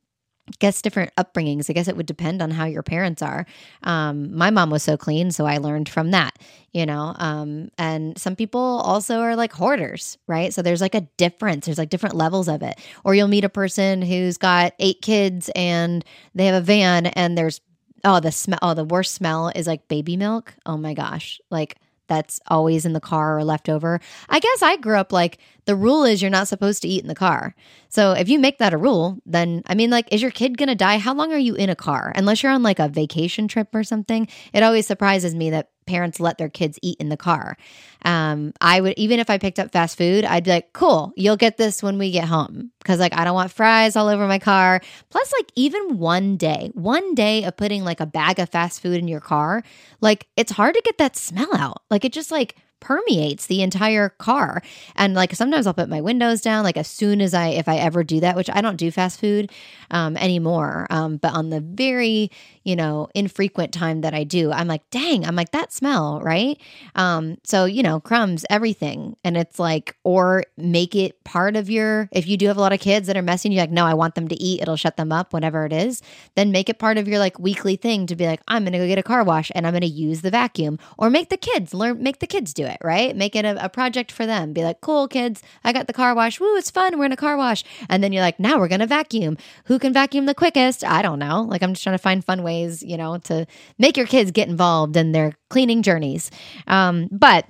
guess 0.58 0.82
different 0.82 1.14
upbringings. 1.16 1.70
I 1.70 1.72
guess 1.72 1.88
it 1.88 1.96
would 1.96 2.06
depend 2.06 2.42
on 2.42 2.50
how 2.50 2.66
your 2.66 2.82
parents 2.82 3.22
are. 3.22 3.46
Um, 3.82 4.36
my 4.36 4.50
mom 4.50 4.70
was 4.70 4.82
so 4.82 4.96
clean, 4.96 5.30
so 5.30 5.46
I 5.46 5.58
learned 5.58 5.88
from 5.88 6.10
that, 6.10 6.38
you 6.72 6.84
know. 6.84 7.14
Um, 7.18 7.70
and 7.78 8.18
some 8.18 8.36
people 8.36 8.60
also 8.60 9.20
are 9.20 9.36
like 9.36 9.52
hoarders, 9.52 10.18
right? 10.26 10.52
So 10.52 10.62
there's 10.62 10.80
like 10.80 10.94
a 10.94 11.08
difference. 11.16 11.66
There's 11.66 11.78
like 11.78 11.90
different 11.90 12.14
levels 12.14 12.48
of 12.48 12.62
it. 12.62 12.78
Or 13.04 13.14
you'll 13.14 13.28
meet 13.28 13.44
a 13.44 13.48
person 13.48 14.02
who's 14.02 14.36
got 14.36 14.74
eight 14.78 15.00
kids 15.02 15.50
and 15.54 16.04
they 16.34 16.46
have 16.46 16.62
a 16.62 16.64
van, 16.64 17.06
and 17.06 17.38
there's 17.38 17.60
oh 18.04 18.20
the 18.20 18.32
smell. 18.32 18.58
Oh, 18.62 18.74
the 18.74 18.84
worst 18.84 19.14
smell 19.14 19.50
is 19.54 19.66
like 19.66 19.88
baby 19.88 20.16
milk. 20.16 20.54
Oh 20.66 20.76
my 20.76 20.94
gosh, 20.94 21.40
like 21.50 21.76
that's 22.06 22.40
always 22.46 22.84
in 22.84 22.92
the 22.92 23.00
car 23.00 23.38
or 23.38 23.44
left 23.44 23.68
over. 23.68 24.00
I 24.28 24.40
guess 24.40 24.62
I 24.62 24.76
grew 24.76 24.96
up 24.96 25.12
like 25.12 25.38
the 25.66 25.76
rule 25.76 26.04
is 26.04 26.20
you're 26.20 26.30
not 26.30 26.48
supposed 26.48 26.82
to 26.82 26.88
eat 26.88 27.02
in 27.02 27.08
the 27.08 27.14
car. 27.14 27.54
So 27.88 28.12
if 28.12 28.28
you 28.28 28.38
make 28.38 28.58
that 28.58 28.74
a 28.74 28.78
rule, 28.78 29.18
then 29.26 29.62
I 29.66 29.74
mean, 29.74 29.90
like, 29.90 30.12
is 30.12 30.22
your 30.22 30.30
kid 30.30 30.58
gonna 30.58 30.74
die? 30.74 30.98
How 30.98 31.14
long 31.14 31.32
are 31.32 31.38
you 31.38 31.54
in 31.54 31.70
a 31.70 31.76
car? 31.76 32.12
Unless 32.14 32.42
you're 32.42 32.52
on 32.52 32.62
like 32.62 32.78
a 32.78 32.88
vacation 32.88 33.48
trip 33.48 33.74
or 33.74 33.84
something. 33.84 34.28
It 34.52 34.62
always 34.62 34.86
surprises 34.86 35.34
me 35.34 35.50
that 35.50 35.70
parents 35.86 36.20
let 36.20 36.38
their 36.38 36.48
kids 36.48 36.78
eat 36.82 36.96
in 37.00 37.08
the 37.08 37.16
car. 37.16 37.56
Um, 38.04 38.52
I 38.60 38.80
would 38.80 38.94
even 38.96 39.20
if 39.20 39.30
I 39.30 39.38
picked 39.38 39.58
up 39.58 39.72
fast 39.72 39.96
food, 39.96 40.24
I'd 40.24 40.44
be 40.44 40.50
like, 40.50 40.72
"Cool, 40.72 41.12
you'll 41.16 41.36
get 41.36 41.56
this 41.56 41.82
when 41.82 41.98
we 41.98 42.10
get 42.10 42.24
home," 42.24 42.70
because 42.78 42.98
like 42.98 43.16
I 43.16 43.24
don't 43.24 43.34
want 43.34 43.50
fries 43.50 43.96
all 43.96 44.08
over 44.08 44.26
my 44.26 44.38
car. 44.38 44.80
Plus, 45.10 45.32
like 45.38 45.50
even 45.54 45.98
one 45.98 46.36
day, 46.36 46.70
one 46.74 47.14
day 47.14 47.44
of 47.44 47.56
putting 47.56 47.84
like 47.84 48.00
a 48.00 48.06
bag 48.06 48.38
of 48.38 48.50
fast 48.50 48.80
food 48.82 48.98
in 48.98 49.08
your 49.08 49.20
car, 49.20 49.62
like 50.00 50.26
it's 50.36 50.52
hard 50.52 50.74
to 50.74 50.82
get 50.84 50.98
that 50.98 51.16
smell 51.16 51.54
out. 51.56 51.82
Like 51.90 52.04
it 52.04 52.12
just 52.12 52.30
like 52.30 52.56
permeates 52.84 53.46
the 53.46 53.62
entire 53.62 54.10
car. 54.10 54.62
And 54.94 55.14
like 55.14 55.34
sometimes 55.34 55.66
I'll 55.66 55.72
put 55.72 55.88
my 55.88 56.02
windows 56.02 56.42
down, 56.42 56.64
like 56.64 56.76
as 56.76 56.86
soon 56.86 57.22
as 57.22 57.32
I, 57.32 57.48
if 57.48 57.66
I 57.66 57.78
ever 57.78 58.04
do 58.04 58.20
that, 58.20 58.36
which 58.36 58.50
I 58.52 58.60
don't 58.60 58.76
do 58.76 58.90
fast 58.90 59.18
food 59.18 59.50
um, 59.90 60.18
anymore. 60.18 60.86
Um, 60.90 61.16
but 61.16 61.32
on 61.32 61.48
the 61.48 61.60
very, 61.60 62.30
you 62.62 62.76
know, 62.76 63.08
infrequent 63.14 63.72
time 63.72 64.02
that 64.02 64.12
I 64.12 64.24
do, 64.24 64.52
I'm 64.52 64.68
like, 64.68 64.88
dang, 64.90 65.24
I'm 65.24 65.34
like, 65.34 65.52
that 65.52 65.72
smell, 65.72 66.20
right? 66.20 66.60
Um, 66.94 67.38
so, 67.42 67.64
you 67.64 67.82
know, 67.82 68.00
crumbs, 68.00 68.44
everything. 68.50 69.16
And 69.24 69.36
it's 69.36 69.58
like, 69.58 69.96
or 70.04 70.44
make 70.58 70.94
it 70.94 71.24
part 71.24 71.56
of 71.56 71.70
your, 71.70 72.08
if 72.12 72.26
you 72.26 72.36
do 72.36 72.48
have 72.48 72.58
a 72.58 72.60
lot 72.60 72.74
of 72.74 72.80
kids 72.80 73.06
that 73.06 73.16
are 73.16 73.22
messy 73.22 73.48
and 73.48 73.54
you're 73.54 73.62
like, 73.62 73.70
no, 73.70 73.86
I 73.86 73.94
want 73.94 74.14
them 74.14 74.28
to 74.28 74.36
eat, 74.42 74.60
it'll 74.60 74.76
shut 74.76 74.98
them 74.98 75.10
up, 75.10 75.32
whatever 75.32 75.64
it 75.64 75.72
is, 75.72 76.02
then 76.34 76.52
make 76.52 76.68
it 76.68 76.78
part 76.78 76.98
of 76.98 77.08
your 77.08 77.18
like 77.18 77.38
weekly 77.38 77.76
thing 77.76 78.06
to 78.06 78.16
be 78.16 78.26
like, 78.26 78.40
I'm 78.46 78.64
going 78.64 78.72
to 78.72 78.78
go 78.78 78.86
get 78.86 78.98
a 78.98 79.02
car 79.02 79.24
wash 79.24 79.50
and 79.54 79.66
I'm 79.66 79.72
going 79.72 79.80
to 79.80 79.86
use 79.86 80.20
the 80.20 80.30
vacuum 80.30 80.78
or 80.98 81.08
make 81.08 81.30
the 81.30 81.36
kids 81.38 81.72
learn, 81.72 82.02
make 82.02 82.18
the 82.18 82.26
kids 82.26 82.52
do 82.52 82.66
it, 82.66 82.73
right? 82.82 83.14
Make 83.16 83.36
it 83.36 83.44
a, 83.44 83.64
a 83.64 83.68
project 83.68 84.10
for 84.10 84.26
them. 84.26 84.52
Be 84.52 84.64
like, 84.64 84.80
cool, 84.80 85.08
kids, 85.08 85.42
I 85.62 85.72
got 85.72 85.86
the 85.86 85.92
car 85.92 86.14
wash. 86.14 86.40
Woo, 86.40 86.56
it's 86.56 86.70
fun. 86.70 86.98
We're 86.98 87.06
in 87.06 87.12
a 87.12 87.16
car 87.16 87.36
wash. 87.36 87.64
And 87.88 88.02
then 88.02 88.12
you're 88.12 88.22
like, 88.22 88.40
now 88.40 88.58
we're 88.58 88.68
going 88.68 88.80
to 88.80 88.86
vacuum. 88.86 89.36
Who 89.66 89.78
can 89.78 89.92
vacuum 89.92 90.26
the 90.26 90.34
quickest? 90.34 90.84
I 90.84 91.02
don't 91.02 91.18
know. 91.18 91.42
Like, 91.42 91.62
I'm 91.62 91.72
just 91.72 91.82
trying 91.82 91.94
to 91.94 92.02
find 92.02 92.24
fun 92.24 92.42
ways, 92.42 92.82
you 92.82 92.96
know, 92.96 93.18
to 93.18 93.46
make 93.78 93.96
your 93.96 94.06
kids 94.06 94.30
get 94.30 94.48
involved 94.48 94.96
in 94.96 95.12
their 95.12 95.34
cleaning 95.50 95.82
journeys. 95.82 96.30
Um, 96.66 97.08
but 97.10 97.46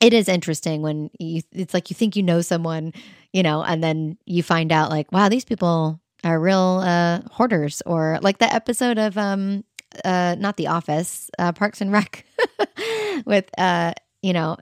it 0.00 0.12
is 0.12 0.28
interesting 0.28 0.82
when 0.82 1.10
you, 1.18 1.42
it's 1.52 1.74
like 1.74 1.90
you 1.90 1.94
think 1.94 2.16
you 2.16 2.22
know 2.22 2.40
someone, 2.40 2.92
you 3.32 3.42
know, 3.42 3.62
and 3.62 3.82
then 3.82 4.16
you 4.26 4.42
find 4.42 4.72
out, 4.72 4.90
like, 4.90 5.10
wow, 5.12 5.28
these 5.28 5.44
people 5.44 6.00
are 6.24 6.40
real 6.40 6.82
uh, 6.84 7.20
hoarders, 7.30 7.82
or 7.86 8.18
like 8.22 8.38
the 8.38 8.52
episode 8.52 8.98
of 8.98 9.16
um, 9.16 9.64
uh, 10.04 10.36
not 10.38 10.56
The 10.56 10.68
Office, 10.68 11.30
uh, 11.38 11.52
Parks 11.52 11.80
and 11.80 11.92
Rec 11.92 12.24
with 13.24 13.48
uh, 13.58 13.92
you 14.22 14.32
know, 14.32 14.56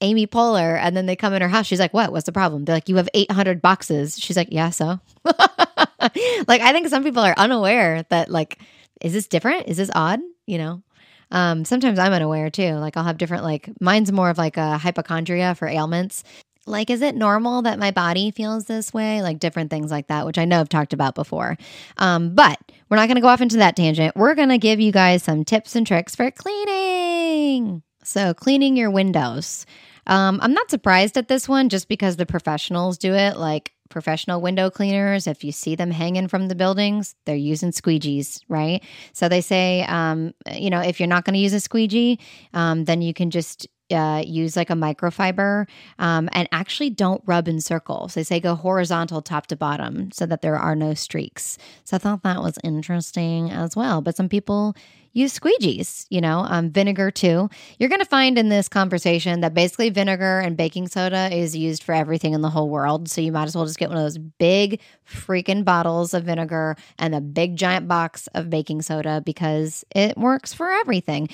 Amy 0.00 0.26
Poehler 0.26 0.78
and 0.78 0.96
then 0.96 1.06
they 1.06 1.16
come 1.16 1.32
in 1.32 1.42
her 1.42 1.48
house. 1.48 1.66
She's 1.66 1.80
like, 1.80 1.94
What? 1.94 2.12
What's 2.12 2.26
the 2.26 2.32
problem? 2.32 2.64
They're 2.64 2.76
like, 2.76 2.88
You 2.88 2.96
have 2.96 3.08
800 3.14 3.62
boxes. 3.62 4.18
She's 4.18 4.36
like, 4.36 4.48
Yeah, 4.50 4.70
so. 4.70 5.00
like, 5.24 6.60
I 6.60 6.72
think 6.72 6.88
some 6.88 7.04
people 7.04 7.22
are 7.22 7.34
unaware 7.36 8.04
that, 8.10 8.30
like, 8.30 8.58
is 9.00 9.12
this 9.12 9.26
different? 9.26 9.68
Is 9.68 9.76
this 9.76 9.90
odd? 9.94 10.20
You 10.46 10.58
know? 10.58 10.82
Um, 11.30 11.64
sometimes 11.64 11.98
I'm 11.98 12.12
unaware 12.12 12.50
too. 12.50 12.74
Like, 12.74 12.96
I'll 12.96 13.04
have 13.04 13.18
different, 13.18 13.44
like, 13.44 13.70
mine's 13.80 14.12
more 14.12 14.30
of 14.30 14.38
like 14.38 14.56
a 14.56 14.78
hypochondria 14.78 15.54
for 15.54 15.68
ailments. 15.68 16.22
Like, 16.66 16.90
is 16.90 17.02
it 17.02 17.14
normal 17.14 17.62
that 17.62 17.78
my 17.78 17.90
body 17.90 18.30
feels 18.30 18.64
this 18.64 18.92
way? 18.94 19.20
Like, 19.20 19.38
different 19.38 19.70
things 19.70 19.90
like 19.90 20.06
that, 20.08 20.24
which 20.26 20.38
I 20.38 20.46
know 20.46 20.60
I've 20.60 20.68
talked 20.68 20.94
about 20.94 21.14
before. 21.14 21.58
Um, 21.98 22.34
but 22.34 22.58
we're 22.88 22.96
not 22.96 23.06
going 23.06 23.16
to 23.16 23.20
go 23.22 23.28
off 23.28 23.42
into 23.42 23.58
that 23.58 23.76
tangent. 23.76 24.16
We're 24.16 24.34
going 24.34 24.48
to 24.48 24.58
give 24.58 24.80
you 24.80 24.92
guys 24.92 25.22
some 25.22 25.44
tips 25.44 25.76
and 25.76 25.86
tricks 25.86 26.14
for 26.14 26.30
cleaning. 26.30 27.83
So, 28.04 28.34
cleaning 28.34 28.76
your 28.76 28.90
windows. 28.90 29.66
Um, 30.06 30.38
I'm 30.42 30.52
not 30.52 30.70
surprised 30.70 31.16
at 31.16 31.28
this 31.28 31.48
one 31.48 31.68
just 31.68 31.88
because 31.88 32.16
the 32.16 32.26
professionals 32.26 32.98
do 32.98 33.14
it. 33.14 33.36
Like 33.36 33.72
professional 33.88 34.40
window 34.40 34.70
cleaners, 34.70 35.26
if 35.26 35.44
you 35.44 35.52
see 35.52 35.74
them 35.74 35.90
hanging 35.90 36.28
from 36.28 36.48
the 36.48 36.54
buildings, 36.54 37.14
they're 37.24 37.36
using 37.36 37.70
squeegees, 37.70 38.42
right? 38.48 38.82
So 39.12 39.28
they 39.28 39.40
say, 39.40 39.84
um, 39.84 40.34
you 40.52 40.70
know, 40.70 40.80
if 40.80 41.00
you're 41.00 41.06
not 41.06 41.24
going 41.24 41.34
to 41.34 41.40
use 41.40 41.52
a 41.52 41.60
squeegee, 41.60 42.18
um, 42.52 42.84
then 42.84 43.02
you 43.02 43.14
can 43.14 43.30
just 43.30 43.66
uh, 43.90 44.22
use 44.26 44.56
like 44.56 44.70
a 44.70 44.74
microfiber 44.74 45.66
um, 45.98 46.28
and 46.32 46.48
actually 46.52 46.90
don't 46.90 47.22
rub 47.26 47.48
in 47.48 47.60
circles. 47.60 48.14
They 48.14 48.24
say 48.24 48.40
go 48.40 48.54
horizontal 48.54 49.22
top 49.22 49.46
to 49.48 49.56
bottom 49.56 50.10
so 50.10 50.26
that 50.26 50.42
there 50.42 50.56
are 50.56 50.74
no 50.74 50.94
streaks. 50.94 51.58
So 51.84 51.96
I 51.96 51.98
thought 51.98 52.22
that 52.22 52.42
was 52.42 52.58
interesting 52.64 53.50
as 53.50 53.76
well. 53.76 54.00
But 54.00 54.16
some 54.16 54.28
people 54.28 54.74
use 55.14 55.38
squeegees, 55.38 56.06
you 56.10 56.20
know, 56.20 56.40
um, 56.40 56.70
vinegar 56.70 57.10
too. 57.10 57.48
You're 57.78 57.88
going 57.88 58.00
to 58.00 58.04
find 58.04 58.36
in 58.36 58.50
this 58.50 58.68
conversation 58.68 59.40
that 59.40 59.54
basically 59.54 59.88
vinegar 59.88 60.40
and 60.40 60.56
baking 60.56 60.88
soda 60.88 61.34
is 61.34 61.56
used 61.56 61.82
for 61.82 61.94
everything 61.94 62.34
in 62.34 62.42
the 62.42 62.50
whole 62.50 62.68
world. 62.68 63.08
So 63.08 63.20
you 63.20 63.32
might 63.32 63.44
as 63.44 63.56
well 63.56 63.64
just 63.64 63.78
get 63.78 63.88
one 63.88 63.96
of 63.96 64.04
those 64.04 64.18
big 64.18 64.80
freaking 65.08 65.64
bottles 65.64 66.14
of 66.14 66.24
vinegar 66.24 66.76
and 66.98 67.14
a 67.14 67.20
big 67.20 67.56
giant 67.56 67.86
box 67.86 68.26
of 68.34 68.50
baking 68.50 68.82
soda 68.82 69.22
because 69.24 69.84
it 69.94 70.18
works 70.18 70.52
for 70.52 70.68
everything. 70.68 71.28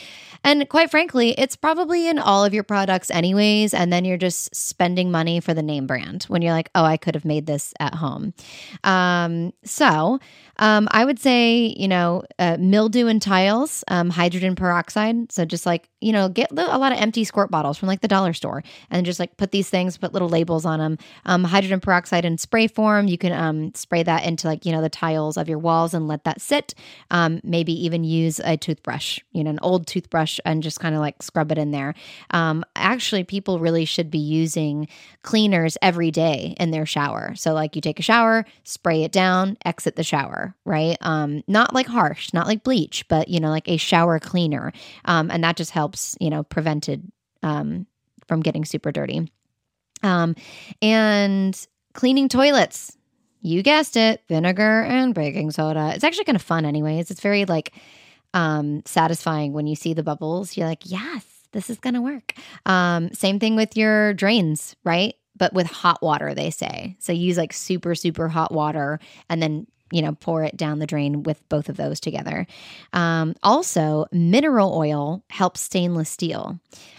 And 0.44 0.68
quite 0.68 0.90
frankly, 0.90 1.34
it's 1.38 1.56
probably 1.56 2.06
in 2.06 2.18
all 2.18 2.44
of 2.44 2.52
your 2.52 2.64
products, 2.64 3.10
anyways. 3.10 3.72
And 3.72 3.92
then 3.92 4.04
you're 4.04 4.18
just 4.18 4.54
spending 4.54 5.10
money 5.10 5.40
for 5.40 5.54
the 5.54 5.62
name 5.62 5.86
brand 5.86 6.24
when 6.24 6.42
you're 6.42 6.52
like, 6.52 6.70
oh, 6.74 6.84
I 6.84 6.98
could 6.98 7.14
have 7.14 7.24
made 7.24 7.46
this 7.46 7.72
at 7.80 7.94
home. 7.94 8.34
Um, 8.84 9.54
so, 9.64 10.18
um, 10.60 10.88
I 10.90 11.04
would 11.04 11.18
say, 11.18 11.74
you 11.76 11.88
know, 11.88 12.22
uh, 12.38 12.58
mildew 12.60 13.06
and 13.06 13.20
tiles, 13.20 13.69
um, 13.88 14.10
hydrogen 14.10 14.54
peroxide. 14.54 15.30
So 15.32 15.44
just 15.44 15.66
like, 15.66 15.88
you 16.00 16.12
know, 16.12 16.28
get 16.28 16.50
a 16.50 16.78
lot 16.78 16.92
of 16.92 16.98
empty 16.98 17.24
squirt 17.24 17.50
bottles 17.50 17.78
from 17.78 17.88
like 17.88 18.00
the 18.00 18.08
dollar 18.08 18.32
store 18.32 18.62
and 18.90 19.04
just 19.04 19.20
like 19.20 19.36
put 19.36 19.50
these 19.50 19.68
things, 19.68 19.96
put 19.96 20.12
little 20.12 20.28
labels 20.28 20.64
on 20.64 20.78
them. 20.78 20.98
Um, 21.26 21.44
hydrogen 21.44 21.80
peroxide 21.80 22.24
in 22.24 22.38
spray 22.38 22.66
form. 22.66 23.08
You 23.08 23.18
can 23.18 23.32
um, 23.32 23.74
spray 23.74 24.02
that 24.02 24.24
into 24.24 24.46
like, 24.46 24.64
you 24.64 24.72
know, 24.72 24.82
the 24.82 24.88
tiles 24.88 25.36
of 25.36 25.48
your 25.48 25.58
walls 25.58 25.94
and 25.94 26.08
let 26.08 26.24
that 26.24 26.40
sit. 26.40 26.74
Um, 27.10 27.40
maybe 27.42 27.72
even 27.84 28.04
use 28.04 28.40
a 28.40 28.56
toothbrush, 28.56 29.18
you 29.32 29.44
know, 29.44 29.50
an 29.50 29.58
old 29.62 29.86
toothbrush 29.86 30.38
and 30.44 30.62
just 30.62 30.80
kind 30.80 30.94
of 30.94 31.00
like 31.00 31.22
scrub 31.22 31.52
it 31.52 31.58
in 31.58 31.70
there. 31.70 31.94
Um, 32.30 32.64
actually, 32.76 33.24
people 33.24 33.58
really 33.58 33.84
should 33.84 34.10
be 34.10 34.18
using 34.18 34.88
cleaners 35.22 35.76
every 35.82 36.10
day 36.10 36.54
in 36.58 36.70
their 36.70 36.86
shower. 36.86 37.34
So, 37.34 37.52
like, 37.52 37.74
you 37.76 37.82
take 37.82 37.98
a 37.98 38.02
shower, 38.02 38.44
spray 38.64 39.02
it 39.02 39.12
down, 39.12 39.56
exit 39.64 39.96
the 39.96 40.04
shower 40.04 40.54
right? 40.70 40.96
Um, 41.00 41.42
not 41.48 41.74
like 41.74 41.86
harsh, 41.86 42.32
not 42.32 42.46
like 42.46 42.62
bleach, 42.62 43.06
but 43.08 43.28
you 43.28 43.40
know, 43.40 43.50
like 43.50 43.59
a 43.68 43.76
shower 43.76 44.18
cleaner, 44.18 44.72
um, 45.04 45.30
and 45.30 45.44
that 45.44 45.56
just 45.56 45.70
helps, 45.70 46.16
you 46.20 46.30
know, 46.30 46.42
prevented 46.42 47.10
um, 47.42 47.86
from 48.26 48.40
getting 48.40 48.64
super 48.64 48.92
dirty. 48.92 49.30
Um, 50.02 50.34
and 50.80 51.66
cleaning 51.92 52.28
toilets, 52.28 52.96
you 53.40 53.62
guessed 53.62 53.96
it, 53.96 54.22
vinegar 54.28 54.82
and 54.82 55.14
baking 55.14 55.50
soda. 55.50 55.92
It's 55.94 56.04
actually 56.04 56.24
kind 56.24 56.36
of 56.36 56.42
fun, 56.42 56.64
anyways. 56.64 57.10
It's 57.10 57.20
very 57.20 57.44
like 57.44 57.72
um, 58.34 58.82
satisfying 58.84 59.52
when 59.52 59.66
you 59.66 59.74
see 59.74 59.94
the 59.94 60.02
bubbles. 60.02 60.56
You're 60.56 60.68
like, 60.68 60.82
yes, 60.84 61.24
this 61.52 61.70
is 61.70 61.78
to 61.78 62.00
work. 62.00 62.34
Um, 62.66 63.12
same 63.12 63.38
thing 63.38 63.56
with 63.56 63.76
your 63.76 64.14
drains, 64.14 64.76
right? 64.84 65.14
But 65.36 65.52
with 65.52 65.66
hot 65.66 66.02
water, 66.02 66.34
they 66.34 66.50
say. 66.50 66.96
So 66.98 67.12
use 67.12 67.38
like 67.38 67.52
super, 67.52 67.94
super 67.94 68.28
hot 68.28 68.52
water 68.52 69.00
and 69.28 69.42
then 69.42 69.66
you 69.90 70.02
know, 70.02 70.12
pour 70.12 70.44
it 70.44 70.56
down 70.56 70.78
the 70.78 70.86
drain 70.86 71.22
with 71.22 71.46
both 71.48 71.68
of 71.68 71.76
those 71.76 72.00
together. 72.00 72.46
Um, 72.92 73.34
also, 73.42 74.06
mineral 74.12 74.74
oil 74.76 75.22
helps 75.30 75.60
stainless 75.60 76.10
steel. 76.10 76.58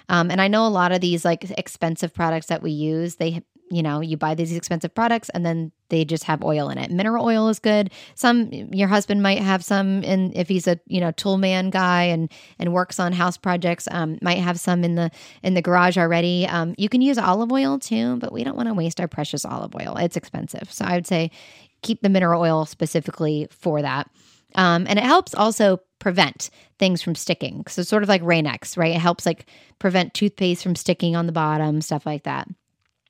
Um, 0.09 0.29
and 0.29 0.41
I 0.41 0.47
know 0.47 0.65
a 0.65 0.69
lot 0.69 0.91
of 0.91 1.01
these 1.01 1.23
like 1.23 1.49
expensive 1.57 2.13
products 2.13 2.47
that 2.47 2.61
we 2.61 2.71
use, 2.71 3.15
they, 3.15 3.41
you 3.69 3.81
know, 3.81 4.01
you 4.01 4.17
buy 4.17 4.35
these 4.35 4.53
expensive 4.53 4.93
products 4.93 5.29
and 5.29 5.45
then 5.45 5.71
they 5.91 6.05
just 6.05 6.23
have 6.23 6.43
oil 6.43 6.69
in 6.69 6.77
it. 6.77 6.89
Mineral 6.89 7.25
oil 7.25 7.49
is 7.49 7.59
good. 7.59 7.91
Some 8.15 8.49
your 8.51 8.87
husband 8.87 9.21
might 9.21 9.39
have 9.39 9.63
some 9.63 10.03
in 10.03 10.31
if 10.35 10.47
he's 10.47 10.67
a 10.67 10.79
you 10.87 10.99
know 10.99 11.11
tool 11.11 11.37
man 11.37 11.69
guy 11.69 12.03
and 12.03 12.31
and 12.57 12.73
works 12.73 12.99
on 12.99 13.13
house 13.13 13.37
projects. 13.37 13.87
Um, 13.91 14.17
might 14.21 14.39
have 14.39 14.59
some 14.59 14.83
in 14.83 14.95
the 14.95 15.11
in 15.43 15.53
the 15.53 15.61
garage 15.61 15.97
already. 15.97 16.47
Um, 16.47 16.75
you 16.77 16.89
can 16.89 17.01
use 17.01 17.17
olive 17.17 17.51
oil 17.51 17.77
too, 17.77 18.17
but 18.17 18.31
we 18.31 18.43
don't 18.43 18.55
want 18.55 18.67
to 18.67 18.73
waste 18.73 18.99
our 18.99 19.07
precious 19.07 19.45
olive 19.45 19.75
oil. 19.75 19.97
It's 19.97 20.17
expensive, 20.17 20.71
so 20.71 20.85
I 20.85 20.95
would 20.95 21.07
say 21.07 21.29
keep 21.81 22.01
the 22.01 22.09
mineral 22.09 22.41
oil 22.41 22.65
specifically 22.65 23.47
for 23.51 23.81
that. 23.81 24.09
Um, 24.55 24.85
and 24.87 24.99
it 24.99 25.05
helps 25.05 25.33
also 25.33 25.79
prevent 25.99 26.49
things 26.79 27.01
from 27.01 27.15
sticking. 27.15 27.63
So 27.67 27.83
sort 27.83 28.03
of 28.03 28.09
like 28.09 28.21
Rain-X, 28.23 28.75
right? 28.75 28.95
It 28.95 28.99
helps 28.99 29.25
like 29.25 29.45
prevent 29.79 30.13
toothpaste 30.13 30.63
from 30.63 30.75
sticking 30.75 31.15
on 31.15 31.25
the 31.25 31.31
bottom, 31.31 31.81
stuff 31.81 32.05
like 32.05 32.23
that. 32.23 32.47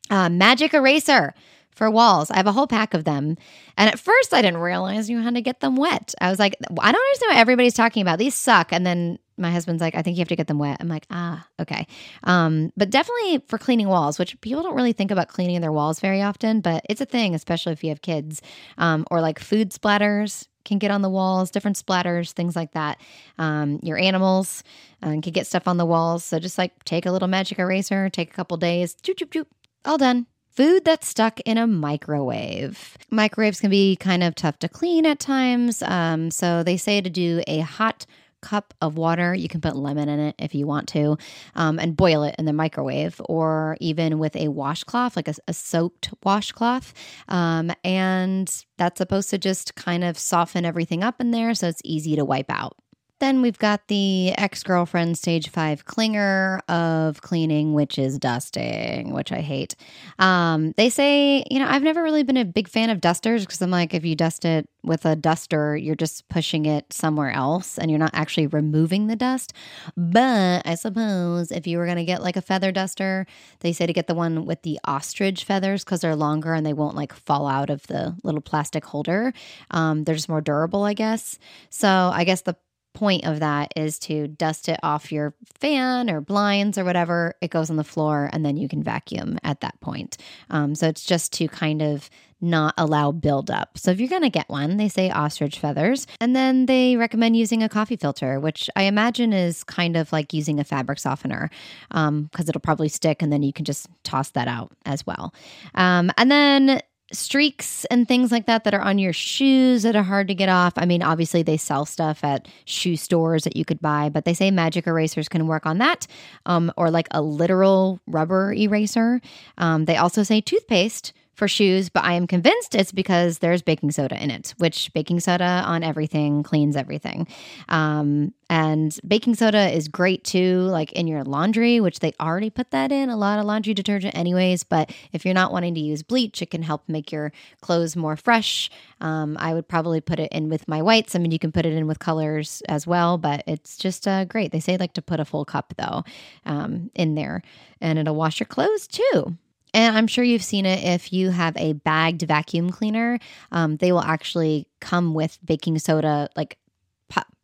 Uh, 0.09 0.29
magic 0.29 0.73
eraser 0.73 1.33
for 1.73 1.89
walls. 1.89 2.29
I 2.29 2.35
have 2.35 2.47
a 2.47 2.51
whole 2.51 2.67
pack 2.67 2.93
of 2.93 3.05
them. 3.05 3.37
And 3.77 3.89
at 3.89 3.97
first, 3.97 4.33
I 4.33 4.41
didn't 4.41 4.59
realize 4.59 5.09
you 5.09 5.19
had 5.19 5.35
to 5.35 5.41
get 5.41 5.61
them 5.61 5.77
wet. 5.77 6.13
I 6.19 6.29
was 6.29 6.37
like, 6.37 6.55
I 6.61 6.91
don't 6.91 7.01
understand 7.01 7.29
what 7.29 7.37
everybody's 7.37 7.73
talking 7.73 8.01
about. 8.01 8.19
These 8.19 8.35
suck. 8.35 8.73
And 8.73 8.85
then 8.85 9.17
my 9.41 9.51
husband's 9.51 9.81
like, 9.81 9.95
I 9.95 10.01
think 10.01 10.17
you 10.17 10.21
have 10.21 10.29
to 10.29 10.35
get 10.35 10.47
them 10.47 10.59
wet. 10.59 10.77
I'm 10.79 10.87
like, 10.87 11.05
ah, 11.09 11.45
okay. 11.59 11.87
Um, 12.23 12.71
but 12.77 12.89
definitely 12.89 13.43
for 13.47 13.57
cleaning 13.57 13.87
walls, 13.87 14.19
which 14.19 14.39
people 14.41 14.63
don't 14.63 14.75
really 14.75 14.93
think 14.93 15.11
about 15.11 15.27
cleaning 15.27 15.59
their 15.61 15.71
walls 15.71 15.99
very 15.99 16.21
often, 16.21 16.61
but 16.61 16.85
it's 16.89 17.01
a 17.01 17.05
thing, 17.05 17.35
especially 17.35 17.73
if 17.73 17.83
you 17.83 17.89
have 17.89 18.01
kids 18.01 18.41
um, 18.77 19.05
or 19.11 19.21
like 19.21 19.39
food 19.39 19.71
splatters 19.71 20.47
can 20.63 20.77
get 20.77 20.91
on 20.91 21.01
the 21.01 21.09
walls, 21.09 21.51
different 21.51 21.83
splatters, 21.83 22.31
things 22.31 22.55
like 22.55 22.73
that. 22.73 22.99
Um, 23.37 23.79
your 23.81 23.97
animals 23.97 24.63
uh, 25.01 25.09
can 25.09 25.19
get 25.19 25.47
stuff 25.47 25.67
on 25.67 25.77
the 25.77 25.85
walls. 25.85 26.23
So 26.23 26.39
just 26.39 26.57
like 26.57 26.83
take 26.83 27.05
a 27.05 27.11
little 27.11 27.27
magic 27.27 27.59
eraser, 27.59 28.09
take 28.09 28.29
a 28.29 28.33
couple 28.33 28.57
days, 28.57 28.95
choop, 28.95 29.15
choop, 29.15 29.29
choop, 29.29 29.47
all 29.85 29.97
done. 29.97 30.27
Food 30.51 30.83
that's 30.83 31.07
stuck 31.07 31.39
in 31.41 31.57
a 31.57 31.65
microwave. 31.65 32.97
Microwaves 33.09 33.61
can 33.61 33.69
be 33.69 33.95
kind 33.95 34.21
of 34.21 34.35
tough 34.35 34.59
to 34.59 34.67
clean 34.67 35.05
at 35.05 35.17
times. 35.17 35.81
Um, 35.81 36.29
so 36.29 36.61
they 36.61 36.75
say 36.75 36.99
to 36.99 37.09
do 37.09 37.41
a 37.47 37.59
hot 37.59 38.05
cup 38.41 38.73
of 38.81 38.97
water. 38.97 39.33
You 39.33 39.47
can 39.47 39.61
put 39.61 39.75
lemon 39.75 40.09
in 40.09 40.19
it 40.19 40.35
if 40.39 40.53
you 40.55 40.67
want 40.67 40.87
to, 40.89 41.17
um, 41.55 41.79
and 41.79 41.95
boil 41.95 42.23
it 42.23 42.35
in 42.37 42.45
the 42.45 42.53
microwave, 42.53 43.21
or 43.25 43.77
even 43.79 44.19
with 44.19 44.35
a 44.35 44.49
washcloth, 44.49 45.15
like 45.15 45.27
a, 45.27 45.35
a 45.47 45.53
soaked 45.53 46.13
washcloth. 46.23 46.93
Um, 47.27 47.71
and 47.83 48.65
that's 48.77 48.97
supposed 48.97 49.29
to 49.29 49.37
just 49.37 49.75
kind 49.75 50.03
of 50.03 50.17
soften 50.17 50.65
everything 50.65 51.03
up 51.03 51.21
in 51.21 51.31
there 51.31 51.53
so 51.53 51.67
it's 51.67 51.81
easy 51.83 52.15
to 52.15 52.25
wipe 52.25 52.49
out. 52.49 52.77
Then 53.21 53.43
we've 53.43 53.59
got 53.59 53.87
the 53.87 54.31
ex 54.31 54.63
girlfriend 54.63 55.15
stage 55.15 55.49
five 55.49 55.85
clinger 55.85 56.59
of 56.67 57.21
cleaning, 57.21 57.75
which 57.75 57.99
is 57.99 58.17
dusting, 58.17 59.13
which 59.13 59.31
I 59.31 59.41
hate. 59.41 59.75
Um, 60.17 60.73
they 60.75 60.89
say, 60.89 61.43
you 61.51 61.59
know, 61.59 61.67
I've 61.69 61.83
never 61.83 62.01
really 62.01 62.23
been 62.23 62.35
a 62.35 62.43
big 62.43 62.67
fan 62.67 62.89
of 62.89 62.99
dusters 62.99 63.45
because 63.45 63.61
I'm 63.61 63.69
like, 63.69 63.93
if 63.93 64.03
you 64.03 64.15
dust 64.15 64.43
it 64.43 64.67
with 64.83 65.05
a 65.05 65.15
duster, 65.15 65.77
you're 65.77 65.93
just 65.93 66.27
pushing 66.29 66.65
it 66.65 66.91
somewhere 66.91 67.29
else 67.29 67.77
and 67.77 67.91
you're 67.91 67.99
not 67.99 68.15
actually 68.15 68.47
removing 68.47 69.05
the 69.05 69.15
dust. 69.15 69.53
But 69.95 70.63
I 70.65 70.73
suppose 70.73 71.51
if 71.51 71.67
you 71.67 71.77
were 71.77 71.85
going 71.85 71.97
to 71.97 72.03
get 72.03 72.23
like 72.23 72.37
a 72.37 72.41
feather 72.41 72.71
duster, 72.71 73.27
they 73.59 73.71
say 73.71 73.85
to 73.85 73.93
get 73.93 74.07
the 74.07 74.15
one 74.15 74.47
with 74.47 74.63
the 74.63 74.79
ostrich 74.85 75.43
feathers 75.43 75.83
because 75.83 76.01
they're 76.01 76.15
longer 76.15 76.55
and 76.55 76.65
they 76.65 76.73
won't 76.73 76.95
like 76.95 77.13
fall 77.13 77.45
out 77.45 77.69
of 77.69 77.85
the 77.85 78.15
little 78.23 78.41
plastic 78.41 78.83
holder. 78.83 79.31
Um, 79.69 80.05
they're 80.05 80.15
just 80.15 80.27
more 80.27 80.41
durable, 80.41 80.85
I 80.85 80.95
guess. 80.95 81.37
So 81.69 81.87
I 81.87 82.23
guess 82.23 82.41
the 82.41 82.55
point 82.93 83.25
of 83.25 83.39
that 83.39 83.71
is 83.75 83.99
to 83.99 84.27
dust 84.27 84.69
it 84.69 84.79
off 84.83 85.11
your 85.11 85.33
fan 85.59 86.09
or 86.09 86.21
blinds 86.21 86.77
or 86.77 86.83
whatever. 86.83 87.35
It 87.41 87.49
goes 87.49 87.69
on 87.69 87.75
the 87.75 87.83
floor 87.83 88.29
and 88.31 88.45
then 88.45 88.57
you 88.57 88.67
can 88.67 88.83
vacuum 88.83 89.39
at 89.43 89.61
that 89.61 89.79
point. 89.79 90.17
Um, 90.49 90.75
so 90.75 90.87
it's 90.87 91.03
just 91.03 91.33
to 91.33 91.47
kind 91.47 91.81
of 91.81 92.09
not 92.41 92.73
allow 92.77 93.11
buildup. 93.11 93.77
So 93.77 93.91
if 93.91 93.99
you're 93.99 94.09
going 94.09 94.23
to 94.23 94.29
get 94.29 94.49
one, 94.49 94.77
they 94.77 94.89
say 94.89 95.11
ostrich 95.11 95.59
feathers. 95.59 96.07
And 96.19 96.35
then 96.35 96.65
they 96.65 96.97
recommend 96.97 97.37
using 97.37 97.61
a 97.61 97.69
coffee 97.69 97.95
filter, 97.95 98.39
which 98.39 98.69
I 98.75 98.83
imagine 98.83 99.31
is 99.31 99.63
kind 99.63 99.95
of 99.95 100.11
like 100.11 100.33
using 100.33 100.59
a 100.59 100.63
fabric 100.63 100.99
softener 100.99 101.51
because 101.89 102.07
um, 102.07 102.29
it'll 102.35 102.59
probably 102.59 102.89
stick 102.89 103.21
and 103.21 103.31
then 103.31 103.43
you 103.43 103.53
can 103.53 103.65
just 103.65 103.87
toss 104.03 104.31
that 104.31 104.47
out 104.47 104.71
as 104.85 105.05
well. 105.05 105.33
Um, 105.75 106.11
and 106.17 106.31
then 106.31 106.81
streaks 107.11 107.85
and 107.85 108.07
things 108.07 108.31
like 108.31 108.45
that 108.45 108.63
that 108.63 108.73
are 108.73 108.81
on 108.81 108.97
your 108.97 109.13
shoes 109.13 109.83
that 109.83 109.95
are 109.95 110.03
hard 110.03 110.27
to 110.27 110.35
get 110.35 110.49
off. 110.49 110.73
I 110.77 110.85
mean, 110.85 111.03
obviously 111.03 111.43
they 111.43 111.57
sell 111.57 111.85
stuff 111.85 112.23
at 112.23 112.47
shoe 112.65 112.95
stores 112.95 113.43
that 113.43 113.55
you 113.55 113.65
could 113.65 113.81
buy, 113.81 114.09
but 114.09 114.25
they 114.25 114.33
say 114.33 114.51
magic 114.51 114.87
erasers 114.87 115.29
can 115.29 115.47
work 115.47 115.65
on 115.65 115.77
that, 115.79 116.07
um, 116.45 116.71
or 116.77 116.89
like 116.89 117.07
a 117.11 117.21
literal 117.21 117.99
rubber 118.07 118.53
eraser. 118.53 119.21
Um, 119.57 119.85
they 119.85 119.97
also 119.97 120.23
say 120.23 120.41
toothpaste 120.41 121.13
for 121.41 121.47
shoes, 121.47 121.89
but 121.89 122.03
I 122.03 122.13
am 122.13 122.27
convinced 122.27 122.75
it's 122.75 122.91
because 122.91 123.39
there's 123.39 123.63
baking 123.63 123.89
soda 123.89 124.15
in 124.23 124.29
it, 124.29 124.53
which 124.59 124.93
baking 124.93 125.21
soda 125.21 125.63
on 125.65 125.81
everything 125.81 126.43
cleans 126.43 126.75
everything. 126.75 127.27
Um, 127.67 128.35
and 128.47 128.95
baking 129.07 129.33
soda 129.33 129.75
is 129.75 129.87
great 129.87 130.23
too, 130.23 130.59
like 130.59 130.91
in 130.91 131.07
your 131.07 131.23
laundry, 131.23 131.79
which 131.79 131.97
they 131.97 132.13
already 132.19 132.51
put 132.51 132.69
that 132.69 132.91
in 132.91 133.09
a 133.09 133.17
lot 133.17 133.39
of 133.39 133.45
laundry 133.45 133.73
detergent, 133.73 134.15
anyways. 134.15 134.63
But 134.63 134.93
if 135.13 135.25
you're 135.25 135.33
not 135.33 135.51
wanting 135.51 135.73
to 135.73 135.79
use 135.79 136.03
bleach, 136.03 136.43
it 136.43 136.51
can 136.51 136.61
help 136.61 136.87
make 136.87 137.11
your 137.11 137.31
clothes 137.61 137.95
more 137.95 138.15
fresh. 138.15 138.69
Um, 138.99 139.35
I 139.39 139.55
would 139.55 139.67
probably 139.67 139.99
put 139.99 140.19
it 140.19 140.31
in 140.31 140.47
with 140.47 140.67
my 140.67 140.83
whites. 140.83 141.15
I 141.15 141.19
mean, 141.19 141.31
you 141.31 141.39
can 141.39 141.51
put 141.51 141.65
it 141.65 141.73
in 141.73 141.87
with 141.87 141.97
colors 141.97 142.61
as 142.69 142.85
well, 142.85 143.17
but 143.17 143.43
it's 143.47 143.77
just 143.77 144.07
uh, 144.07 144.25
great. 144.25 144.51
They 144.51 144.59
say 144.59 144.77
like 144.77 144.93
to 144.93 145.01
put 145.01 145.19
a 145.19 145.25
full 145.25 145.43
cup 145.43 145.73
though 145.75 146.03
um, 146.45 146.91
in 146.93 147.15
there, 147.15 147.41
and 147.81 147.97
it'll 147.97 148.13
wash 148.13 148.39
your 148.39 148.45
clothes 148.45 148.85
too. 148.85 149.37
And 149.73 149.97
I'm 149.97 150.07
sure 150.07 150.23
you've 150.23 150.43
seen 150.43 150.65
it 150.65 150.83
if 150.83 151.13
you 151.13 151.29
have 151.29 151.55
a 151.57 151.73
bagged 151.73 152.23
vacuum 152.23 152.69
cleaner. 152.71 153.19
Um, 153.51 153.77
they 153.77 153.91
will 153.91 154.01
actually 154.01 154.67
come 154.79 155.13
with 155.13 155.39
baking 155.45 155.79
soda, 155.79 156.29
like 156.35 156.57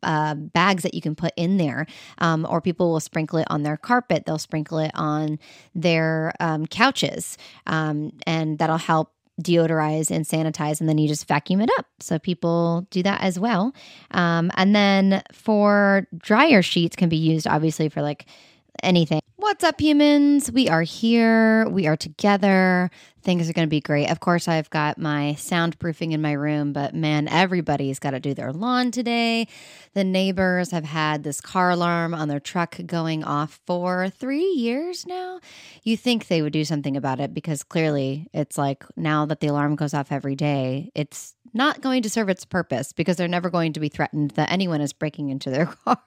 uh, 0.02 0.34
bags 0.34 0.82
that 0.82 0.94
you 0.94 1.00
can 1.00 1.14
put 1.14 1.32
in 1.36 1.56
there, 1.56 1.86
um, 2.18 2.46
or 2.48 2.60
people 2.60 2.92
will 2.92 3.00
sprinkle 3.00 3.38
it 3.38 3.46
on 3.50 3.62
their 3.62 3.76
carpet. 3.76 4.24
They'll 4.26 4.38
sprinkle 4.38 4.78
it 4.78 4.92
on 4.94 5.38
their 5.74 6.32
um, 6.40 6.66
couches, 6.66 7.36
um, 7.66 8.12
and 8.26 8.58
that'll 8.58 8.78
help 8.78 9.12
deodorize 9.42 10.10
and 10.10 10.24
sanitize. 10.24 10.80
And 10.80 10.88
then 10.88 10.98
you 10.98 11.08
just 11.08 11.28
vacuum 11.28 11.60
it 11.60 11.70
up. 11.78 11.86
So 12.00 12.18
people 12.18 12.86
do 12.90 13.02
that 13.04 13.20
as 13.22 13.38
well. 13.38 13.72
Um, 14.10 14.50
and 14.54 14.74
then 14.74 15.22
for 15.32 16.06
dryer 16.16 16.62
sheets, 16.62 16.96
can 16.96 17.08
be 17.08 17.16
used 17.16 17.46
obviously 17.46 17.88
for 17.88 18.02
like 18.02 18.26
anything. 18.82 19.20
What's 19.40 19.62
up, 19.62 19.80
humans? 19.80 20.50
We 20.50 20.68
are 20.68 20.82
here. 20.82 21.68
We 21.68 21.86
are 21.86 21.96
together. 21.96 22.90
Things 23.22 23.48
are 23.48 23.52
going 23.52 23.68
to 23.68 23.70
be 23.70 23.80
great. 23.80 24.10
Of 24.10 24.18
course, 24.18 24.48
I've 24.48 24.68
got 24.70 24.98
my 24.98 25.36
soundproofing 25.38 26.10
in 26.10 26.20
my 26.20 26.32
room, 26.32 26.72
but 26.72 26.92
man, 26.92 27.28
everybody's 27.28 28.00
got 28.00 28.10
to 28.10 28.20
do 28.20 28.34
their 28.34 28.52
lawn 28.52 28.90
today. 28.90 29.46
The 29.94 30.02
neighbors 30.02 30.72
have 30.72 30.82
had 30.82 31.22
this 31.22 31.40
car 31.40 31.70
alarm 31.70 32.14
on 32.14 32.26
their 32.26 32.40
truck 32.40 32.80
going 32.84 33.22
off 33.22 33.60
for 33.64 34.10
three 34.10 34.54
years 34.56 35.06
now. 35.06 35.38
You 35.84 35.96
think 35.96 36.26
they 36.26 36.42
would 36.42 36.52
do 36.52 36.64
something 36.64 36.96
about 36.96 37.20
it 37.20 37.32
because 37.32 37.62
clearly 37.62 38.26
it's 38.34 38.58
like 38.58 38.84
now 38.96 39.24
that 39.26 39.38
the 39.38 39.46
alarm 39.46 39.76
goes 39.76 39.94
off 39.94 40.10
every 40.10 40.34
day, 40.34 40.90
it's 40.96 41.36
not 41.52 41.80
going 41.80 42.02
to 42.02 42.10
serve 42.10 42.28
its 42.28 42.44
purpose 42.44 42.92
because 42.92 43.16
they're 43.16 43.28
never 43.28 43.50
going 43.50 43.72
to 43.74 43.80
be 43.80 43.88
threatened 43.88 44.32
that 44.32 44.50
anyone 44.50 44.80
is 44.80 44.92
breaking 44.92 45.30
into 45.30 45.50
their 45.50 45.66
car. 45.84 45.98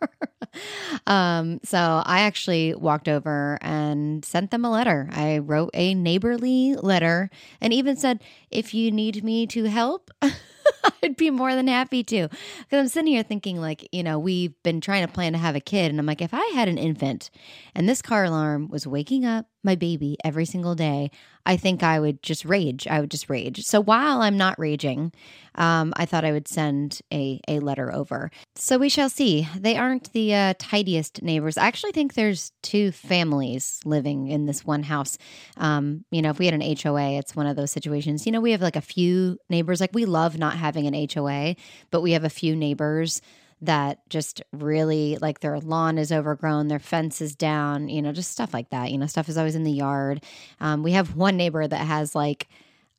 um, 1.08 1.60
so 1.64 1.78
I 2.06 2.22
actually 2.22 2.74
walked 2.76 3.08
over 3.08 3.58
and 3.62 4.24
sent 4.24 4.52
them 4.52 4.66
a 4.66 4.72
letter. 4.72 5.10
I 5.12 5.40
wrote 5.40 5.72
a 5.74 5.94
neighborly 5.94 6.76
letter 6.76 7.30
and 7.60 7.74
even 7.74 7.96
said, 7.96 8.22
if 8.50 8.74
you 8.74 8.92
need 8.92 9.24
me 9.24 9.48
to 9.48 9.66
help, 9.66 10.12
I'd 11.04 11.18
be 11.18 11.30
more 11.30 11.56
than 11.56 11.68
happy 11.68 12.04
to. 12.06 12.28
Because 12.28 12.80
I'm 12.80 12.88
sitting 12.88 13.14
here 13.14 13.24
thinking, 13.24 13.60
like, 13.60 13.88
you 13.92 14.04
know, 14.04 14.20
we've 14.20 14.54
been 14.64 14.82
trying 14.82 15.06
to 15.06 15.12
plan 15.12 15.34
to 15.34 15.40
have 15.40 15.56
a 15.56 15.60
kid. 15.60 15.92
And 15.92 16.00
I'm 16.00 16.06
like, 16.06 16.22
if 16.22 16.34
I 16.34 16.46
had 16.54 16.68
an 16.68 16.78
infant 16.78 17.30
and 17.76 17.88
this 17.88 18.02
car 18.02 18.26
alarm 18.26 18.68
was 18.70 18.88
waking 18.88 19.26
up 19.26 19.48
my 19.64 19.76
baby 19.76 20.18
every 20.24 20.46
single 20.46 20.76
day, 20.76 21.12
I 21.46 21.58
think 21.58 21.84
I 21.84 22.00
would 22.00 22.22
just 22.22 22.46
rage. 22.46 22.88
I 22.88 23.00
would 23.00 23.12
just 23.12 23.30
rage. 23.30 23.64
So 23.64 23.82
while 23.82 24.22
I'm 24.22 24.38
not 24.38 24.60
raging, 24.60 25.12
um, 25.56 25.94
I 25.96 26.06
thought 26.06 26.26
I 26.26 26.32
would 26.32 26.48
send 26.48 27.02
a, 27.12 27.40
a 27.48 27.60
letter 27.60 27.94
over. 27.94 28.32
So 28.56 28.78
we 28.78 28.90
shall 28.90 29.10
see. 29.10 29.48
They 29.58 29.76
aren't 29.76 30.14
the 30.14 30.34
uh, 30.34 30.54
tidiest 30.58 31.22
neighbors. 31.22 31.58
I 31.58 31.68
actually 31.68 31.92
think 31.92 32.14
there's 32.14 32.52
two 32.62 32.92
families 32.92 33.80
living 33.86 34.28
in 34.28 34.46
this 34.46 34.66
one 34.66 34.84
house. 34.84 35.18
Um, 35.58 36.06
you 36.12 36.22
know, 36.22 36.30
if 36.30 36.40
we 36.40 36.46
had 36.46 36.56
an 36.56 36.62
HOA, 36.62 37.18
it's 37.18 37.36
one 37.36 37.48
of 37.48 37.56
those 37.56 37.72
situations. 37.72 38.26
You 38.26 38.32
know, 38.32 38.42
we 38.42 38.52
have 38.52 38.62
like 38.62 38.76
a 38.76 38.82
few 38.82 39.38
neighbors. 39.50 39.82
Like 39.82 39.94
we 39.94 40.06
love 40.06 40.38
not 40.38 40.56
having 40.56 40.88
an 40.88 41.08
HOA, 41.14 41.56
but 41.90 42.02
we 42.02 42.14
have 42.14 42.24
a 42.24 42.30
few 42.30 42.56
neighbors 42.56 43.22
that 43.62 44.00
just 44.10 44.42
really 44.52 45.18
like 45.22 45.40
their 45.40 45.60
lawn 45.60 45.98
is 45.98 46.12
overgrown, 46.12 46.68
their 46.68 46.80
fence 46.80 47.22
is 47.22 47.36
down, 47.36 47.90
you 47.90 48.02
know, 48.02 48.12
just 48.12 48.32
stuff 48.32 48.54
like 48.54 48.70
that. 48.72 48.92
You 48.92 48.98
know, 48.98 49.06
stuff 49.06 49.30
is 49.30 49.38
always 49.38 49.56
in 49.56 49.64
the 49.64 49.72
yard. 49.72 50.24
Um, 50.60 50.82
we 50.82 50.94
have 50.94 51.16
one 51.16 51.38
neighbor 51.38 51.68
that 51.68 51.86
has 51.86 52.16
like, 52.16 52.48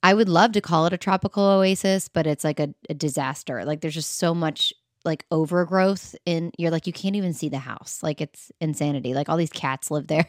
I 0.03 0.15
would 0.15 0.29
love 0.29 0.53
to 0.53 0.61
call 0.61 0.87
it 0.87 0.93
a 0.93 0.99
tropical 0.99 1.45
oasis, 1.45 2.09
but 2.09 2.27
it's 2.27 2.45
like 2.45 2.61
a, 2.61 2.75
a 2.89 2.95
disaster. 2.95 3.65
Like 3.65 3.81
there's 3.81 3.95
just 3.95 4.19
so 4.19 4.35
much 4.35 4.73
like 5.05 5.25
overgrowth 5.33 6.15
in 6.25 6.53
you're 6.59 6.71
like 6.71 6.87
you 6.87 6.93
can't 6.93 7.17
even 7.17 7.33
see 7.33 7.49
the 7.49 7.59
house 7.59 8.05
like 8.05 8.21
it's 8.21 8.53
insanity 8.61 9.15
like 9.15 9.29
all 9.29 9.37
these 9.37 9.51
cats 9.51 9.91
live 9.91 10.07
there 10.07 10.29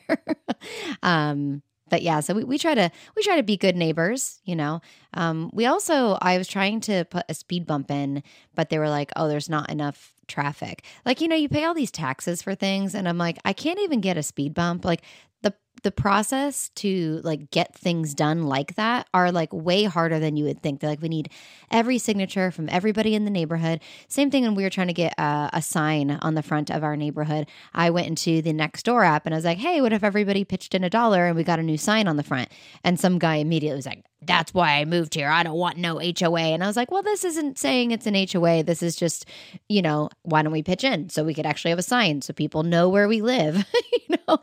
um 1.04 1.62
but 1.94 2.02
yeah, 2.02 2.22
so 2.22 2.34
we, 2.34 2.44
we 2.44 2.58
try 2.58 2.74
to 2.74 2.90
we 3.16 3.22
try 3.22 3.36
to 3.36 3.44
be 3.44 3.56
good 3.56 3.76
neighbors, 3.76 4.40
you 4.46 4.56
know. 4.56 4.82
Um, 5.14 5.52
we 5.54 5.68
also 5.68 6.18
I 6.22 6.40
was 6.40 6.48
trying 6.48 6.80
to 6.82 7.06
put 7.06 7.24
a 7.30 7.36
speed 7.36 7.68
bump 7.68 7.92
in, 7.92 8.24
but 8.56 8.70
they 8.72 8.80
were 8.80 8.90
like, 8.90 9.12
oh, 9.16 9.28
there's 9.28 9.48
not 9.48 9.70
enough 9.70 10.12
traffic. 10.28 10.84
Like 11.06 11.22
you 11.22 11.28
know, 11.28 11.36
you 11.36 11.50
pay 11.50 11.66
all 11.66 11.76
these 11.76 11.92
taxes 11.92 12.42
for 12.42 12.56
things, 12.56 12.96
and 12.96 13.08
I'm 13.08 13.20
like, 13.20 13.38
I 13.46 13.54
can't 13.54 13.80
even 13.80 14.02
get 14.02 14.18
a 14.18 14.24
speed 14.24 14.56
bump. 14.56 14.86
Like 14.86 15.04
the 15.44 15.54
process 15.92 16.70
to 16.76 17.22
like 17.24 17.52
get 17.52 17.76
things 17.76 18.14
done 18.14 18.44
like 18.44 18.76
that 18.76 19.08
are 19.14 19.32
like 19.32 19.52
way 19.52 19.84
harder 19.84 20.20
than 20.20 20.38
you 20.38 20.46
would 20.46 20.62
think. 20.62 20.80
They're 20.80 20.90
like, 20.90 21.02
we 21.02 21.10
need 21.10 21.30
every 21.72 21.98
signature 21.98 22.52
from 22.52 22.70
everybody 22.70 23.16
in 23.16 23.26
the 23.26 23.32
neighborhood. 23.32 23.82
Same 24.08 24.32
thing 24.32 24.44
when 24.44 24.56
we 24.56 24.64
were 24.64 24.70
trying 24.70 24.88
to 24.88 24.94
get 24.94 25.14
a, 25.18 25.50
a 25.54 25.62
sign 25.62 26.12
on 26.12 26.36
the 26.36 26.44
front 26.44 26.70
of 26.70 26.84
our 26.84 26.96
neighborhood. 26.96 27.48
I 27.74 27.90
went 27.90 28.08
into 28.08 28.42
the 28.42 28.54
Nextdoor 28.54 29.06
app 29.06 29.26
and 29.26 29.36
I 29.36 29.38
was 29.38 29.46
like, 29.46 29.58
hey, 29.58 29.82
what 29.82 29.94
if 29.94 30.04
everybody 30.04 30.46
pitched 30.46 30.74
in 30.74 30.84
a 30.84 30.90
dollar 30.90 31.28
and 31.28 31.36
we 31.36 31.44
got 31.44 31.60
a 31.60 31.64
new 31.64 31.78
sign 31.78 32.08
on 32.08 32.18
the 32.18 32.24
front? 32.24 32.50
And 32.84 33.00
some 33.00 33.20
guy 33.20 33.36
immediately 33.36 33.76
was 33.76 33.86
like, 33.86 34.06
that's 34.26 34.54
why 34.54 34.80
I 34.80 34.86
moved 34.86 35.16
here. 35.16 35.30
I 35.30 35.44
don't 35.44 35.58
want 35.58 35.78
no 35.78 36.00
HOA. 36.00 36.40
And 36.40 36.64
I 36.64 36.68
was 36.68 36.76
like, 36.76 36.92
well, 36.92 37.04
this 37.04 37.24
isn't 37.24 37.58
saying 37.58 37.92
it's 37.92 38.08
an 38.08 38.16
HOA. 38.16 38.64
This 38.64 38.84
is 38.84 38.96
just, 38.96 39.26
you 39.70 39.82
know, 39.82 40.10
why 40.24 40.42
don't 40.42 40.52
we 40.52 40.64
pitch 40.64 40.84
in 40.84 41.10
so 41.10 41.24
we 41.24 41.34
could 41.34 41.46
actually 41.46 41.72
have 41.72 41.80
a 41.80 41.84
sign 41.84 42.22
so 42.22 42.34
people 42.34 42.64
know 42.64 42.90
where 42.90 43.08
we 43.08 43.22
live? 43.22 43.66
you 44.10 44.18
know, 44.28 44.38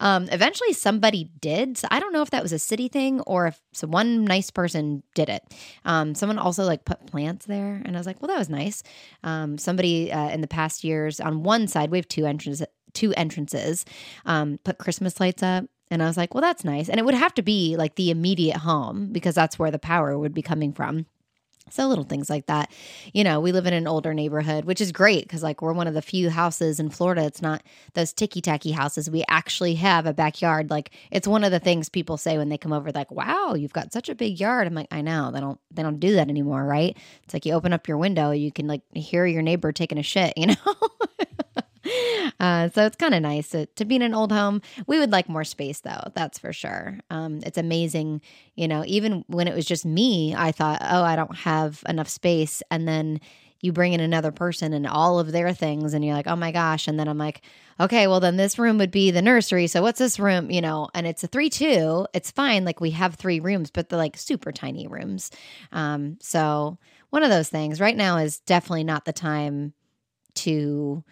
um, 0.00 0.28
eventually 0.30 0.72
somebody 0.76 1.30
did. 1.40 1.78
So 1.78 1.88
I 1.90 2.00
don't 2.00 2.12
know 2.12 2.22
if 2.22 2.30
that 2.30 2.42
was 2.42 2.52
a 2.52 2.58
city 2.58 2.88
thing 2.88 3.20
or 3.22 3.48
if 3.48 3.60
so 3.72 3.86
one 3.86 4.24
nice 4.24 4.50
person 4.50 5.02
did 5.14 5.28
it. 5.28 5.42
Um, 5.84 6.14
someone 6.14 6.38
also 6.38 6.64
like 6.64 6.84
put 6.84 7.06
plants 7.06 7.46
there, 7.46 7.82
and 7.84 7.96
I 7.96 8.00
was 8.00 8.06
like, 8.06 8.20
well, 8.20 8.28
that 8.28 8.38
was 8.38 8.48
nice. 8.48 8.82
Um, 9.22 9.58
somebody 9.58 10.12
uh, 10.12 10.28
in 10.30 10.40
the 10.40 10.48
past 10.48 10.84
years 10.84 11.20
on 11.20 11.42
one 11.42 11.66
side 11.68 11.90
we 11.90 11.98
have 11.98 12.08
two 12.08 12.26
entrances 12.26 12.66
two 12.92 13.12
entrances 13.12 13.84
um, 14.24 14.58
put 14.64 14.78
christmas 14.78 15.20
lights 15.20 15.42
up 15.42 15.66
and 15.90 16.02
I 16.02 16.06
was 16.06 16.16
like, 16.16 16.34
well, 16.34 16.42
that's 16.42 16.64
nice. 16.64 16.88
And 16.88 16.98
it 16.98 17.04
would 17.04 17.14
have 17.14 17.34
to 17.34 17.42
be 17.42 17.76
like 17.76 17.94
the 17.94 18.10
immediate 18.10 18.56
home 18.56 19.12
because 19.12 19.34
that's 19.34 19.58
where 19.58 19.70
the 19.70 19.78
power 19.78 20.18
would 20.18 20.34
be 20.34 20.42
coming 20.42 20.72
from. 20.72 21.06
So 21.68 21.88
little 21.88 22.04
things 22.04 22.30
like 22.30 22.46
that. 22.46 22.70
You 23.12 23.24
know, 23.24 23.40
we 23.40 23.50
live 23.50 23.66
in 23.66 23.74
an 23.74 23.88
older 23.88 24.14
neighborhood, 24.14 24.64
which 24.64 24.80
is 24.80 24.92
great 24.92 25.24
because 25.24 25.42
like 25.42 25.60
we're 25.60 25.72
one 25.72 25.88
of 25.88 25.94
the 25.94 26.02
few 26.02 26.30
houses 26.30 26.78
in 26.78 26.90
Florida. 26.90 27.24
It's 27.24 27.42
not 27.42 27.62
those 27.94 28.12
ticky 28.12 28.40
tacky 28.40 28.70
houses. 28.70 29.10
We 29.10 29.24
actually 29.28 29.74
have 29.74 30.06
a 30.06 30.12
backyard. 30.12 30.70
Like 30.70 30.92
it's 31.10 31.26
one 31.26 31.42
of 31.42 31.50
the 31.50 31.58
things 31.58 31.88
people 31.88 32.16
say 32.18 32.38
when 32.38 32.50
they 32.50 32.58
come 32.58 32.72
over, 32.72 32.92
like, 32.92 33.10
wow, 33.10 33.54
you've 33.54 33.72
got 33.72 33.92
such 33.92 34.08
a 34.08 34.14
big 34.14 34.38
yard. 34.38 34.68
I'm 34.68 34.74
like, 34.74 34.86
I 34.92 35.00
know. 35.00 35.32
They 35.32 35.40
don't 35.40 35.58
they 35.72 35.82
don't 35.82 35.98
do 35.98 36.14
that 36.14 36.28
anymore, 36.28 36.64
right? 36.64 36.96
It's 37.24 37.34
like 37.34 37.44
you 37.44 37.52
open 37.52 37.72
up 37.72 37.88
your 37.88 37.98
window, 37.98 38.30
you 38.30 38.52
can 38.52 38.68
like 38.68 38.82
hear 38.94 39.26
your 39.26 39.42
neighbor 39.42 39.72
taking 39.72 39.98
a 39.98 40.02
shit, 40.04 40.34
you 40.36 40.46
know? 40.46 40.54
Uh, 42.38 42.68
so 42.68 42.84
it's 42.84 42.96
kind 42.96 43.14
of 43.14 43.22
nice 43.22 43.48
to, 43.50 43.66
to, 43.66 43.84
be 43.84 43.96
in 43.96 44.02
an 44.02 44.14
old 44.14 44.32
home. 44.32 44.60
We 44.86 44.98
would 44.98 45.12
like 45.12 45.28
more 45.28 45.44
space, 45.44 45.80
though. 45.80 46.10
That's 46.14 46.38
for 46.38 46.52
sure. 46.52 46.98
Um, 47.10 47.40
it's 47.44 47.58
amazing. 47.58 48.20
You 48.54 48.68
know, 48.68 48.84
even 48.86 49.24
when 49.28 49.48
it 49.48 49.54
was 49.54 49.64
just 49.64 49.86
me, 49.86 50.34
I 50.36 50.52
thought, 50.52 50.82
oh, 50.82 51.02
I 51.02 51.16
don't 51.16 51.36
have 51.36 51.82
enough 51.88 52.08
space. 52.08 52.62
And 52.70 52.86
then 52.86 53.20
you 53.62 53.72
bring 53.72 53.94
in 53.94 54.00
another 54.00 54.32
person 54.32 54.72
and 54.72 54.86
all 54.86 55.18
of 55.18 55.32
their 55.32 55.52
things, 55.54 55.94
and 55.94 56.04
you're 56.04 56.14
like, 56.14 56.26
oh 56.26 56.36
my 56.36 56.52
gosh. 56.52 56.88
And 56.88 57.00
then 57.00 57.08
I'm 57.08 57.18
like, 57.18 57.40
okay, 57.80 58.06
well, 58.06 58.20
then 58.20 58.36
this 58.36 58.58
room 58.58 58.78
would 58.78 58.90
be 58.90 59.10
the 59.10 59.22
nursery. 59.22 59.66
So 59.66 59.82
what's 59.82 59.98
this 59.98 60.18
room? 60.18 60.50
You 60.50 60.60
know, 60.60 60.88
and 60.94 61.06
it's 61.06 61.24
a 61.24 61.26
three 61.26 61.48
two. 61.48 62.06
It's 62.12 62.30
fine. 62.30 62.64
Like 62.64 62.80
we 62.80 62.90
have 62.90 63.14
three 63.14 63.40
rooms, 63.40 63.70
but 63.70 63.88
they're 63.88 63.98
like 63.98 64.16
super 64.16 64.52
tiny 64.52 64.86
rooms. 64.86 65.30
Um, 65.72 66.18
so 66.20 66.78
one 67.10 67.22
of 67.22 67.30
those 67.30 67.48
things 67.48 67.80
right 67.80 67.96
now 67.96 68.18
is 68.18 68.40
definitely 68.40 68.84
not 68.84 69.04
the 69.04 69.12
time 69.12 69.72
to 70.34 71.02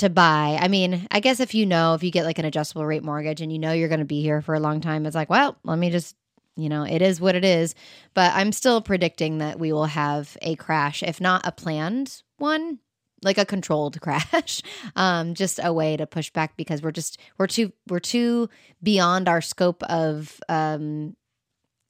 to 0.00 0.10
buy. 0.10 0.58
I 0.60 0.68
mean, 0.68 1.06
I 1.10 1.20
guess 1.20 1.40
if 1.40 1.54
you 1.54 1.66
know, 1.66 1.94
if 1.94 2.02
you 2.02 2.10
get 2.10 2.24
like 2.24 2.38
an 2.38 2.44
adjustable 2.44 2.84
rate 2.84 3.04
mortgage 3.04 3.40
and 3.40 3.52
you 3.52 3.58
know 3.58 3.72
you're 3.72 3.88
going 3.88 4.00
to 4.00 4.04
be 4.04 4.22
here 4.22 4.42
for 4.42 4.54
a 4.54 4.60
long 4.60 4.80
time, 4.80 5.06
it's 5.06 5.14
like, 5.14 5.30
well, 5.30 5.56
let 5.64 5.78
me 5.78 5.90
just, 5.90 6.16
you 6.56 6.68
know, 6.68 6.84
it 6.84 7.02
is 7.02 7.20
what 7.20 7.34
it 7.34 7.44
is. 7.44 7.74
But 8.14 8.32
I'm 8.34 8.52
still 8.52 8.80
predicting 8.80 9.38
that 9.38 9.58
we 9.58 9.72
will 9.72 9.86
have 9.86 10.36
a 10.42 10.56
crash, 10.56 11.02
if 11.02 11.20
not 11.20 11.46
a 11.46 11.52
planned 11.52 12.22
one, 12.38 12.78
like 13.22 13.38
a 13.38 13.44
controlled 13.44 14.00
crash 14.02 14.62
um 14.96 15.34
just 15.34 15.60
a 15.62 15.72
way 15.72 15.94
to 15.94 16.06
push 16.06 16.30
back 16.30 16.56
because 16.56 16.80
we're 16.82 16.90
just 16.90 17.20
we're 17.38 17.46
too 17.46 17.70
we're 17.86 18.00
too 18.00 18.48
beyond 18.82 19.28
our 19.28 19.42
scope 19.42 19.82
of 19.82 20.40
um 20.48 21.14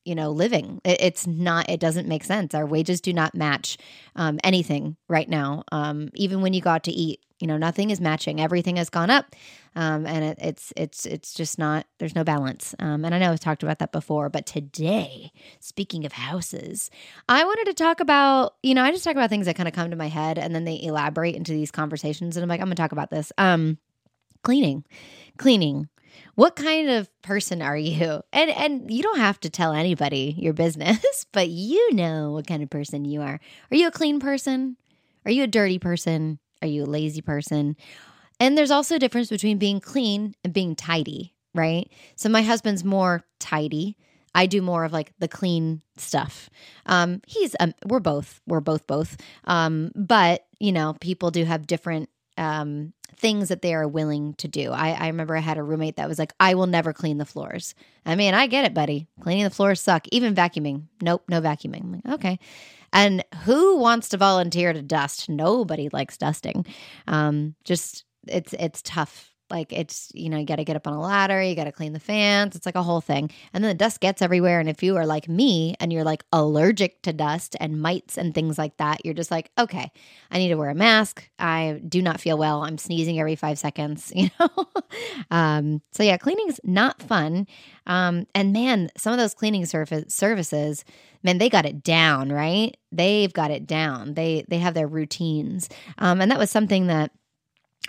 you 0.04 0.14
know, 0.14 0.30
living. 0.30 0.80
It, 0.84 1.00
it's 1.00 1.26
not, 1.26 1.68
it 1.68 1.80
doesn't 1.80 2.08
make 2.08 2.24
sense. 2.24 2.54
Our 2.54 2.66
wages 2.66 3.00
do 3.00 3.12
not 3.12 3.34
match 3.34 3.78
um, 4.16 4.38
anything 4.44 4.96
right 5.08 5.28
now. 5.28 5.64
Um, 5.72 6.10
even 6.14 6.40
when 6.40 6.52
you 6.52 6.60
go 6.60 6.70
out 6.70 6.84
to 6.84 6.92
eat, 6.92 7.20
you 7.38 7.46
know, 7.46 7.56
nothing 7.56 7.90
is 7.90 8.00
matching. 8.00 8.40
Everything 8.40 8.76
has 8.76 8.90
gone 8.90 9.08
up. 9.08 9.34
Um, 9.74 10.06
and 10.06 10.24
it, 10.24 10.38
it's, 10.40 10.72
it's, 10.76 11.06
it's 11.06 11.32
just 11.32 11.58
not, 11.58 11.86
there's 11.98 12.14
no 12.14 12.24
balance. 12.24 12.74
Um, 12.78 13.04
and 13.04 13.14
I 13.14 13.18
know 13.18 13.32
I've 13.32 13.40
talked 13.40 13.62
about 13.62 13.78
that 13.78 13.92
before, 13.92 14.28
but 14.28 14.44
today, 14.44 15.32
speaking 15.58 16.04
of 16.04 16.12
houses, 16.12 16.90
I 17.28 17.44
wanted 17.44 17.66
to 17.66 17.74
talk 17.74 18.00
about, 18.00 18.56
you 18.62 18.74
know, 18.74 18.82
I 18.82 18.90
just 18.90 19.04
talk 19.04 19.14
about 19.14 19.30
things 19.30 19.46
that 19.46 19.56
kind 19.56 19.68
of 19.68 19.74
come 19.74 19.90
to 19.90 19.96
my 19.96 20.08
head 20.08 20.38
and 20.38 20.54
then 20.54 20.64
they 20.64 20.82
elaborate 20.82 21.34
into 21.34 21.52
these 21.52 21.70
conversations. 21.70 22.36
And 22.36 22.42
I'm 22.42 22.48
like, 22.48 22.60
I'm 22.60 22.68
to 22.68 22.74
talk 22.74 22.92
about 22.92 23.10
this. 23.10 23.32
Um, 23.38 23.78
cleaning, 24.42 24.84
cleaning 25.38 25.88
what 26.34 26.56
kind 26.56 26.88
of 26.90 27.08
person 27.22 27.62
are 27.62 27.76
you? 27.76 28.22
And 28.32 28.50
and 28.50 28.90
you 28.90 29.02
don't 29.02 29.18
have 29.18 29.40
to 29.40 29.50
tell 29.50 29.72
anybody 29.72 30.34
your 30.38 30.52
business, 30.52 31.26
but 31.32 31.48
you 31.48 31.94
know 31.94 32.32
what 32.32 32.46
kind 32.46 32.62
of 32.62 32.70
person 32.70 33.04
you 33.04 33.22
are. 33.22 33.40
Are 33.70 33.76
you 33.76 33.88
a 33.88 33.92
clean 33.92 34.20
person? 34.20 34.76
Are 35.24 35.30
you 35.30 35.44
a 35.44 35.48
dirty 35.48 35.78
person? 35.78 36.38
Are 36.62 36.68
you 36.68 36.84
a 36.84 36.86
lazy 36.86 37.22
person? 37.22 37.76
And 38.38 38.56
there's 38.56 38.70
also 38.70 38.96
a 38.96 38.98
difference 38.98 39.28
between 39.28 39.58
being 39.58 39.80
clean 39.80 40.34
and 40.42 40.52
being 40.52 40.74
tidy, 40.74 41.34
right? 41.54 41.90
So 42.16 42.28
my 42.28 42.42
husband's 42.42 42.84
more 42.84 43.22
tidy. 43.38 43.96
I 44.34 44.46
do 44.46 44.62
more 44.62 44.84
of 44.84 44.92
like 44.92 45.12
the 45.18 45.28
clean 45.28 45.82
stuff. 45.96 46.48
Um, 46.86 47.20
he's 47.26 47.54
um, 47.60 47.74
we're 47.84 48.00
both 48.00 48.40
we're 48.46 48.60
both 48.60 48.86
both. 48.86 49.16
Um, 49.44 49.92
but 49.94 50.46
you 50.58 50.72
know, 50.72 50.96
people 51.00 51.30
do 51.30 51.44
have 51.44 51.66
different 51.66 52.08
um, 52.38 52.92
things 53.16 53.48
that 53.48 53.62
they 53.62 53.74
are 53.74 53.86
willing 53.86 54.34
to 54.34 54.48
do. 54.48 54.70
I, 54.72 54.90
I 54.92 55.06
remember 55.08 55.36
I 55.36 55.40
had 55.40 55.58
a 55.58 55.62
roommate 55.62 55.96
that 55.96 56.08
was 56.08 56.18
like, 56.18 56.32
I 56.40 56.54
will 56.54 56.66
never 56.66 56.92
clean 56.92 57.18
the 57.18 57.26
floors. 57.26 57.74
I 58.06 58.14
mean, 58.16 58.34
I 58.34 58.46
get 58.46 58.64
it, 58.64 58.74
buddy. 58.74 59.06
Cleaning 59.20 59.44
the 59.44 59.50
floors 59.50 59.80
suck. 59.80 60.06
Even 60.10 60.34
vacuuming. 60.34 60.84
Nope, 61.02 61.24
no 61.28 61.40
vacuuming. 61.40 61.82
I'm 61.82 61.92
like, 61.92 62.14
okay. 62.14 62.38
And 62.92 63.24
who 63.44 63.76
wants 63.76 64.08
to 64.10 64.16
volunteer 64.16 64.72
to 64.72 64.82
dust? 64.82 65.28
Nobody 65.28 65.88
likes 65.92 66.16
dusting. 66.16 66.66
Um, 67.06 67.54
just 67.64 68.04
it's 68.26 68.52
it's 68.54 68.82
tough 68.82 69.29
like 69.50 69.72
it's, 69.72 70.10
you 70.14 70.28
know, 70.28 70.38
you 70.38 70.46
got 70.46 70.56
to 70.56 70.64
get 70.64 70.76
up 70.76 70.86
on 70.86 70.92
a 70.92 71.00
ladder, 71.00 71.42
you 71.42 71.54
got 71.54 71.64
to 71.64 71.72
clean 71.72 71.92
the 71.92 72.00
fans. 72.00 72.56
It's 72.56 72.66
like 72.66 72.74
a 72.74 72.82
whole 72.82 73.00
thing. 73.00 73.30
And 73.52 73.62
then 73.62 73.70
the 73.70 73.74
dust 73.74 74.00
gets 74.00 74.22
everywhere. 74.22 74.60
And 74.60 74.68
if 74.68 74.82
you 74.82 74.96
are 74.96 75.06
like 75.06 75.28
me 75.28 75.74
and 75.80 75.92
you're 75.92 76.04
like 76.04 76.24
allergic 76.32 77.02
to 77.02 77.12
dust 77.12 77.56
and 77.60 77.80
mites 77.80 78.16
and 78.16 78.34
things 78.34 78.58
like 78.58 78.76
that, 78.78 79.04
you're 79.04 79.14
just 79.14 79.30
like, 79.30 79.50
okay, 79.58 79.90
I 80.30 80.38
need 80.38 80.48
to 80.48 80.56
wear 80.56 80.70
a 80.70 80.74
mask. 80.74 81.28
I 81.38 81.80
do 81.86 82.02
not 82.02 82.20
feel 82.20 82.38
well. 82.38 82.62
I'm 82.62 82.78
sneezing 82.78 83.18
every 83.18 83.36
five 83.36 83.58
seconds, 83.58 84.12
you 84.14 84.30
know? 84.38 84.68
um, 85.30 85.82
so 85.92 86.02
yeah, 86.02 86.16
cleaning's 86.16 86.60
not 86.64 87.02
fun. 87.02 87.46
Um, 87.86 88.26
and 88.34 88.52
man, 88.52 88.90
some 88.96 89.12
of 89.12 89.18
those 89.18 89.34
cleaning 89.34 89.66
services, 89.66 90.84
man, 91.22 91.38
they 91.38 91.48
got 91.48 91.66
it 91.66 91.82
down, 91.82 92.32
right? 92.32 92.76
They've 92.92 93.32
got 93.32 93.50
it 93.50 93.66
down. 93.66 94.14
They 94.14 94.44
they 94.48 94.58
have 94.58 94.74
their 94.74 94.86
routines. 94.86 95.68
Um, 95.98 96.20
and 96.20 96.30
that 96.30 96.38
was 96.38 96.50
something 96.50 96.86
that 96.86 97.12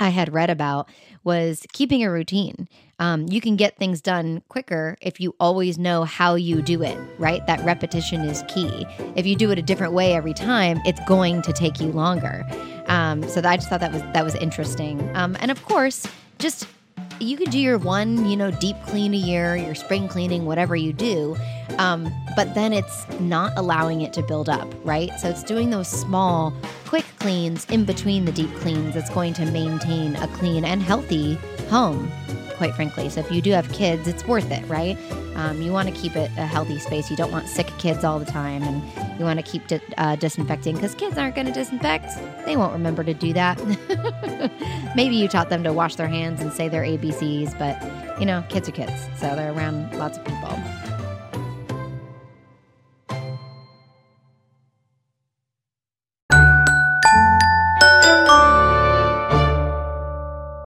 I 0.01 0.09
had 0.09 0.33
read 0.33 0.49
about 0.49 0.89
was 1.23 1.65
keeping 1.73 2.03
a 2.03 2.11
routine. 2.11 2.67
Um, 2.97 3.27
you 3.29 3.39
can 3.39 3.55
get 3.55 3.77
things 3.77 4.01
done 4.01 4.41
quicker 4.49 4.97
if 5.01 5.19
you 5.19 5.35
always 5.39 5.77
know 5.77 6.03
how 6.03 6.35
you 6.35 6.61
do 6.61 6.81
it, 6.81 6.97
right? 7.19 7.45
That 7.45 7.63
repetition 7.63 8.21
is 8.21 8.43
key. 8.47 8.85
If 9.15 9.25
you 9.25 9.35
do 9.35 9.51
it 9.51 9.59
a 9.59 9.61
different 9.61 9.93
way 9.93 10.13
every 10.13 10.33
time, 10.33 10.79
it's 10.85 10.99
going 11.07 11.41
to 11.43 11.53
take 11.53 11.79
you 11.79 11.87
longer. 11.91 12.45
Um, 12.87 13.27
so 13.29 13.41
I 13.43 13.57
just 13.57 13.69
thought 13.69 13.79
that 13.79 13.93
was 13.93 14.01
that 14.01 14.23
was 14.23 14.35
interesting. 14.35 15.15
Um, 15.15 15.37
and 15.39 15.51
of 15.51 15.63
course, 15.65 16.05
just 16.39 16.67
you 17.21 17.38
could 17.38 17.51
do 17.51 17.60
your 17.60 17.77
one, 17.77 18.27
you 18.27 18.36
know, 18.36 18.51
deep 18.51 18.75
clean 18.86 19.13
a 19.13 19.17
year, 19.17 19.55
your 19.55 19.75
spring 19.75 20.07
cleaning, 20.07 20.45
whatever 20.45 20.75
you 20.75 20.91
do. 20.91 21.38
Um, 21.77 22.12
but 22.36 22.53
then 22.55 22.73
it's 22.73 23.07
not 23.19 23.53
allowing 23.55 24.01
it 24.01 24.13
to 24.13 24.23
build 24.23 24.49
up, 24.49 24.67
right? 24.84 25.12
So 25.19 25.29
it's 25.29 25.43
doing 25.43 25.69
those 25.69 25.88
small, 25.88 26.53
quick 26.86 27.05
cleans 27.19 27.65
in 27.65 27.86
between 27.86 28.25
the 28.25 28.31
deep 28.31 28.53
cleans 28.55 28.95
that's 28.95 29.10
going 29.10 29.34
to 29.36 29.45
maintain 29.45 30.15
a 30.17 30.27
clean 30.29 30.65
and 30.65 30.81
healthy 30.81 31.36
home 31.69 32.12
quite 32.62 32.76
frankly. 32.76 33.10
So 33.10 33.21
if 33.21 33.32
you 33.32 33.41
do 33.41 33.50
have 33.54 33.67
kids, 33.74 34.08
it's 34.08 34.24
worth 34.28 34.52
it, 34.52 34.63
right? 34.67 34.95
Um, 35.34 35.63
you 35.63 35.71
want 35.71 35.89
to 35.89 35.95
keep 35.95 36.15
it 36.15 36.30
a 36.38 36.45
healthy 36.45 36.78
space. 36.78 37.10
You 37.10 37.17
don't 37.17 37.32
want 37.32 37.47
sick 37.47 37.65
kids 37.80 38.04
all 38.04 38.19
the 38.19 38.26
time, 38.26 38.62
and 38.62 39.19
you 39.19 39.26
want 39.26 39.43
to 39.43 39.52
keep 39.52 39.65
di- 39.65 39.82
uh, 39.97 40.15
disinfecting 40.17 40.76
because 40.76 40.93
kids 40.93 41.17
aren't 41.17 41.34
going 41.34 41.47
to 41.47 41.54
disinfect. 41.54 42.06
They 42.45 42.56
won't 42.56 42.74
remember 42.74 43.04
to 43.04 43.15
do 43.15 43.34
that. 43.34 43.58
Maybe 44.95 45.15
you 45.15 45.28
taught 45.28 45.50
them 45.50 45.63
to 45.63 45.74
wash 45.74 45.95
their 45.95 46.08
hands 46.08 46.39
and 46.39 46.54
say 46.54 46.69
their 46.69 46.84
ABCs, 46.84 47.58
but 47.58 47.82
you 48.19 48.28
know, 48.28 48.43
kids 48.47 48.69
are 48.69 48.74
kids, 48.74 48.93
so 49.17 49.36
they're 49.36 49.54
around 49.54 49.97
lots 49.97 50.19
of 50.19 50.26
people. 50.26 50.52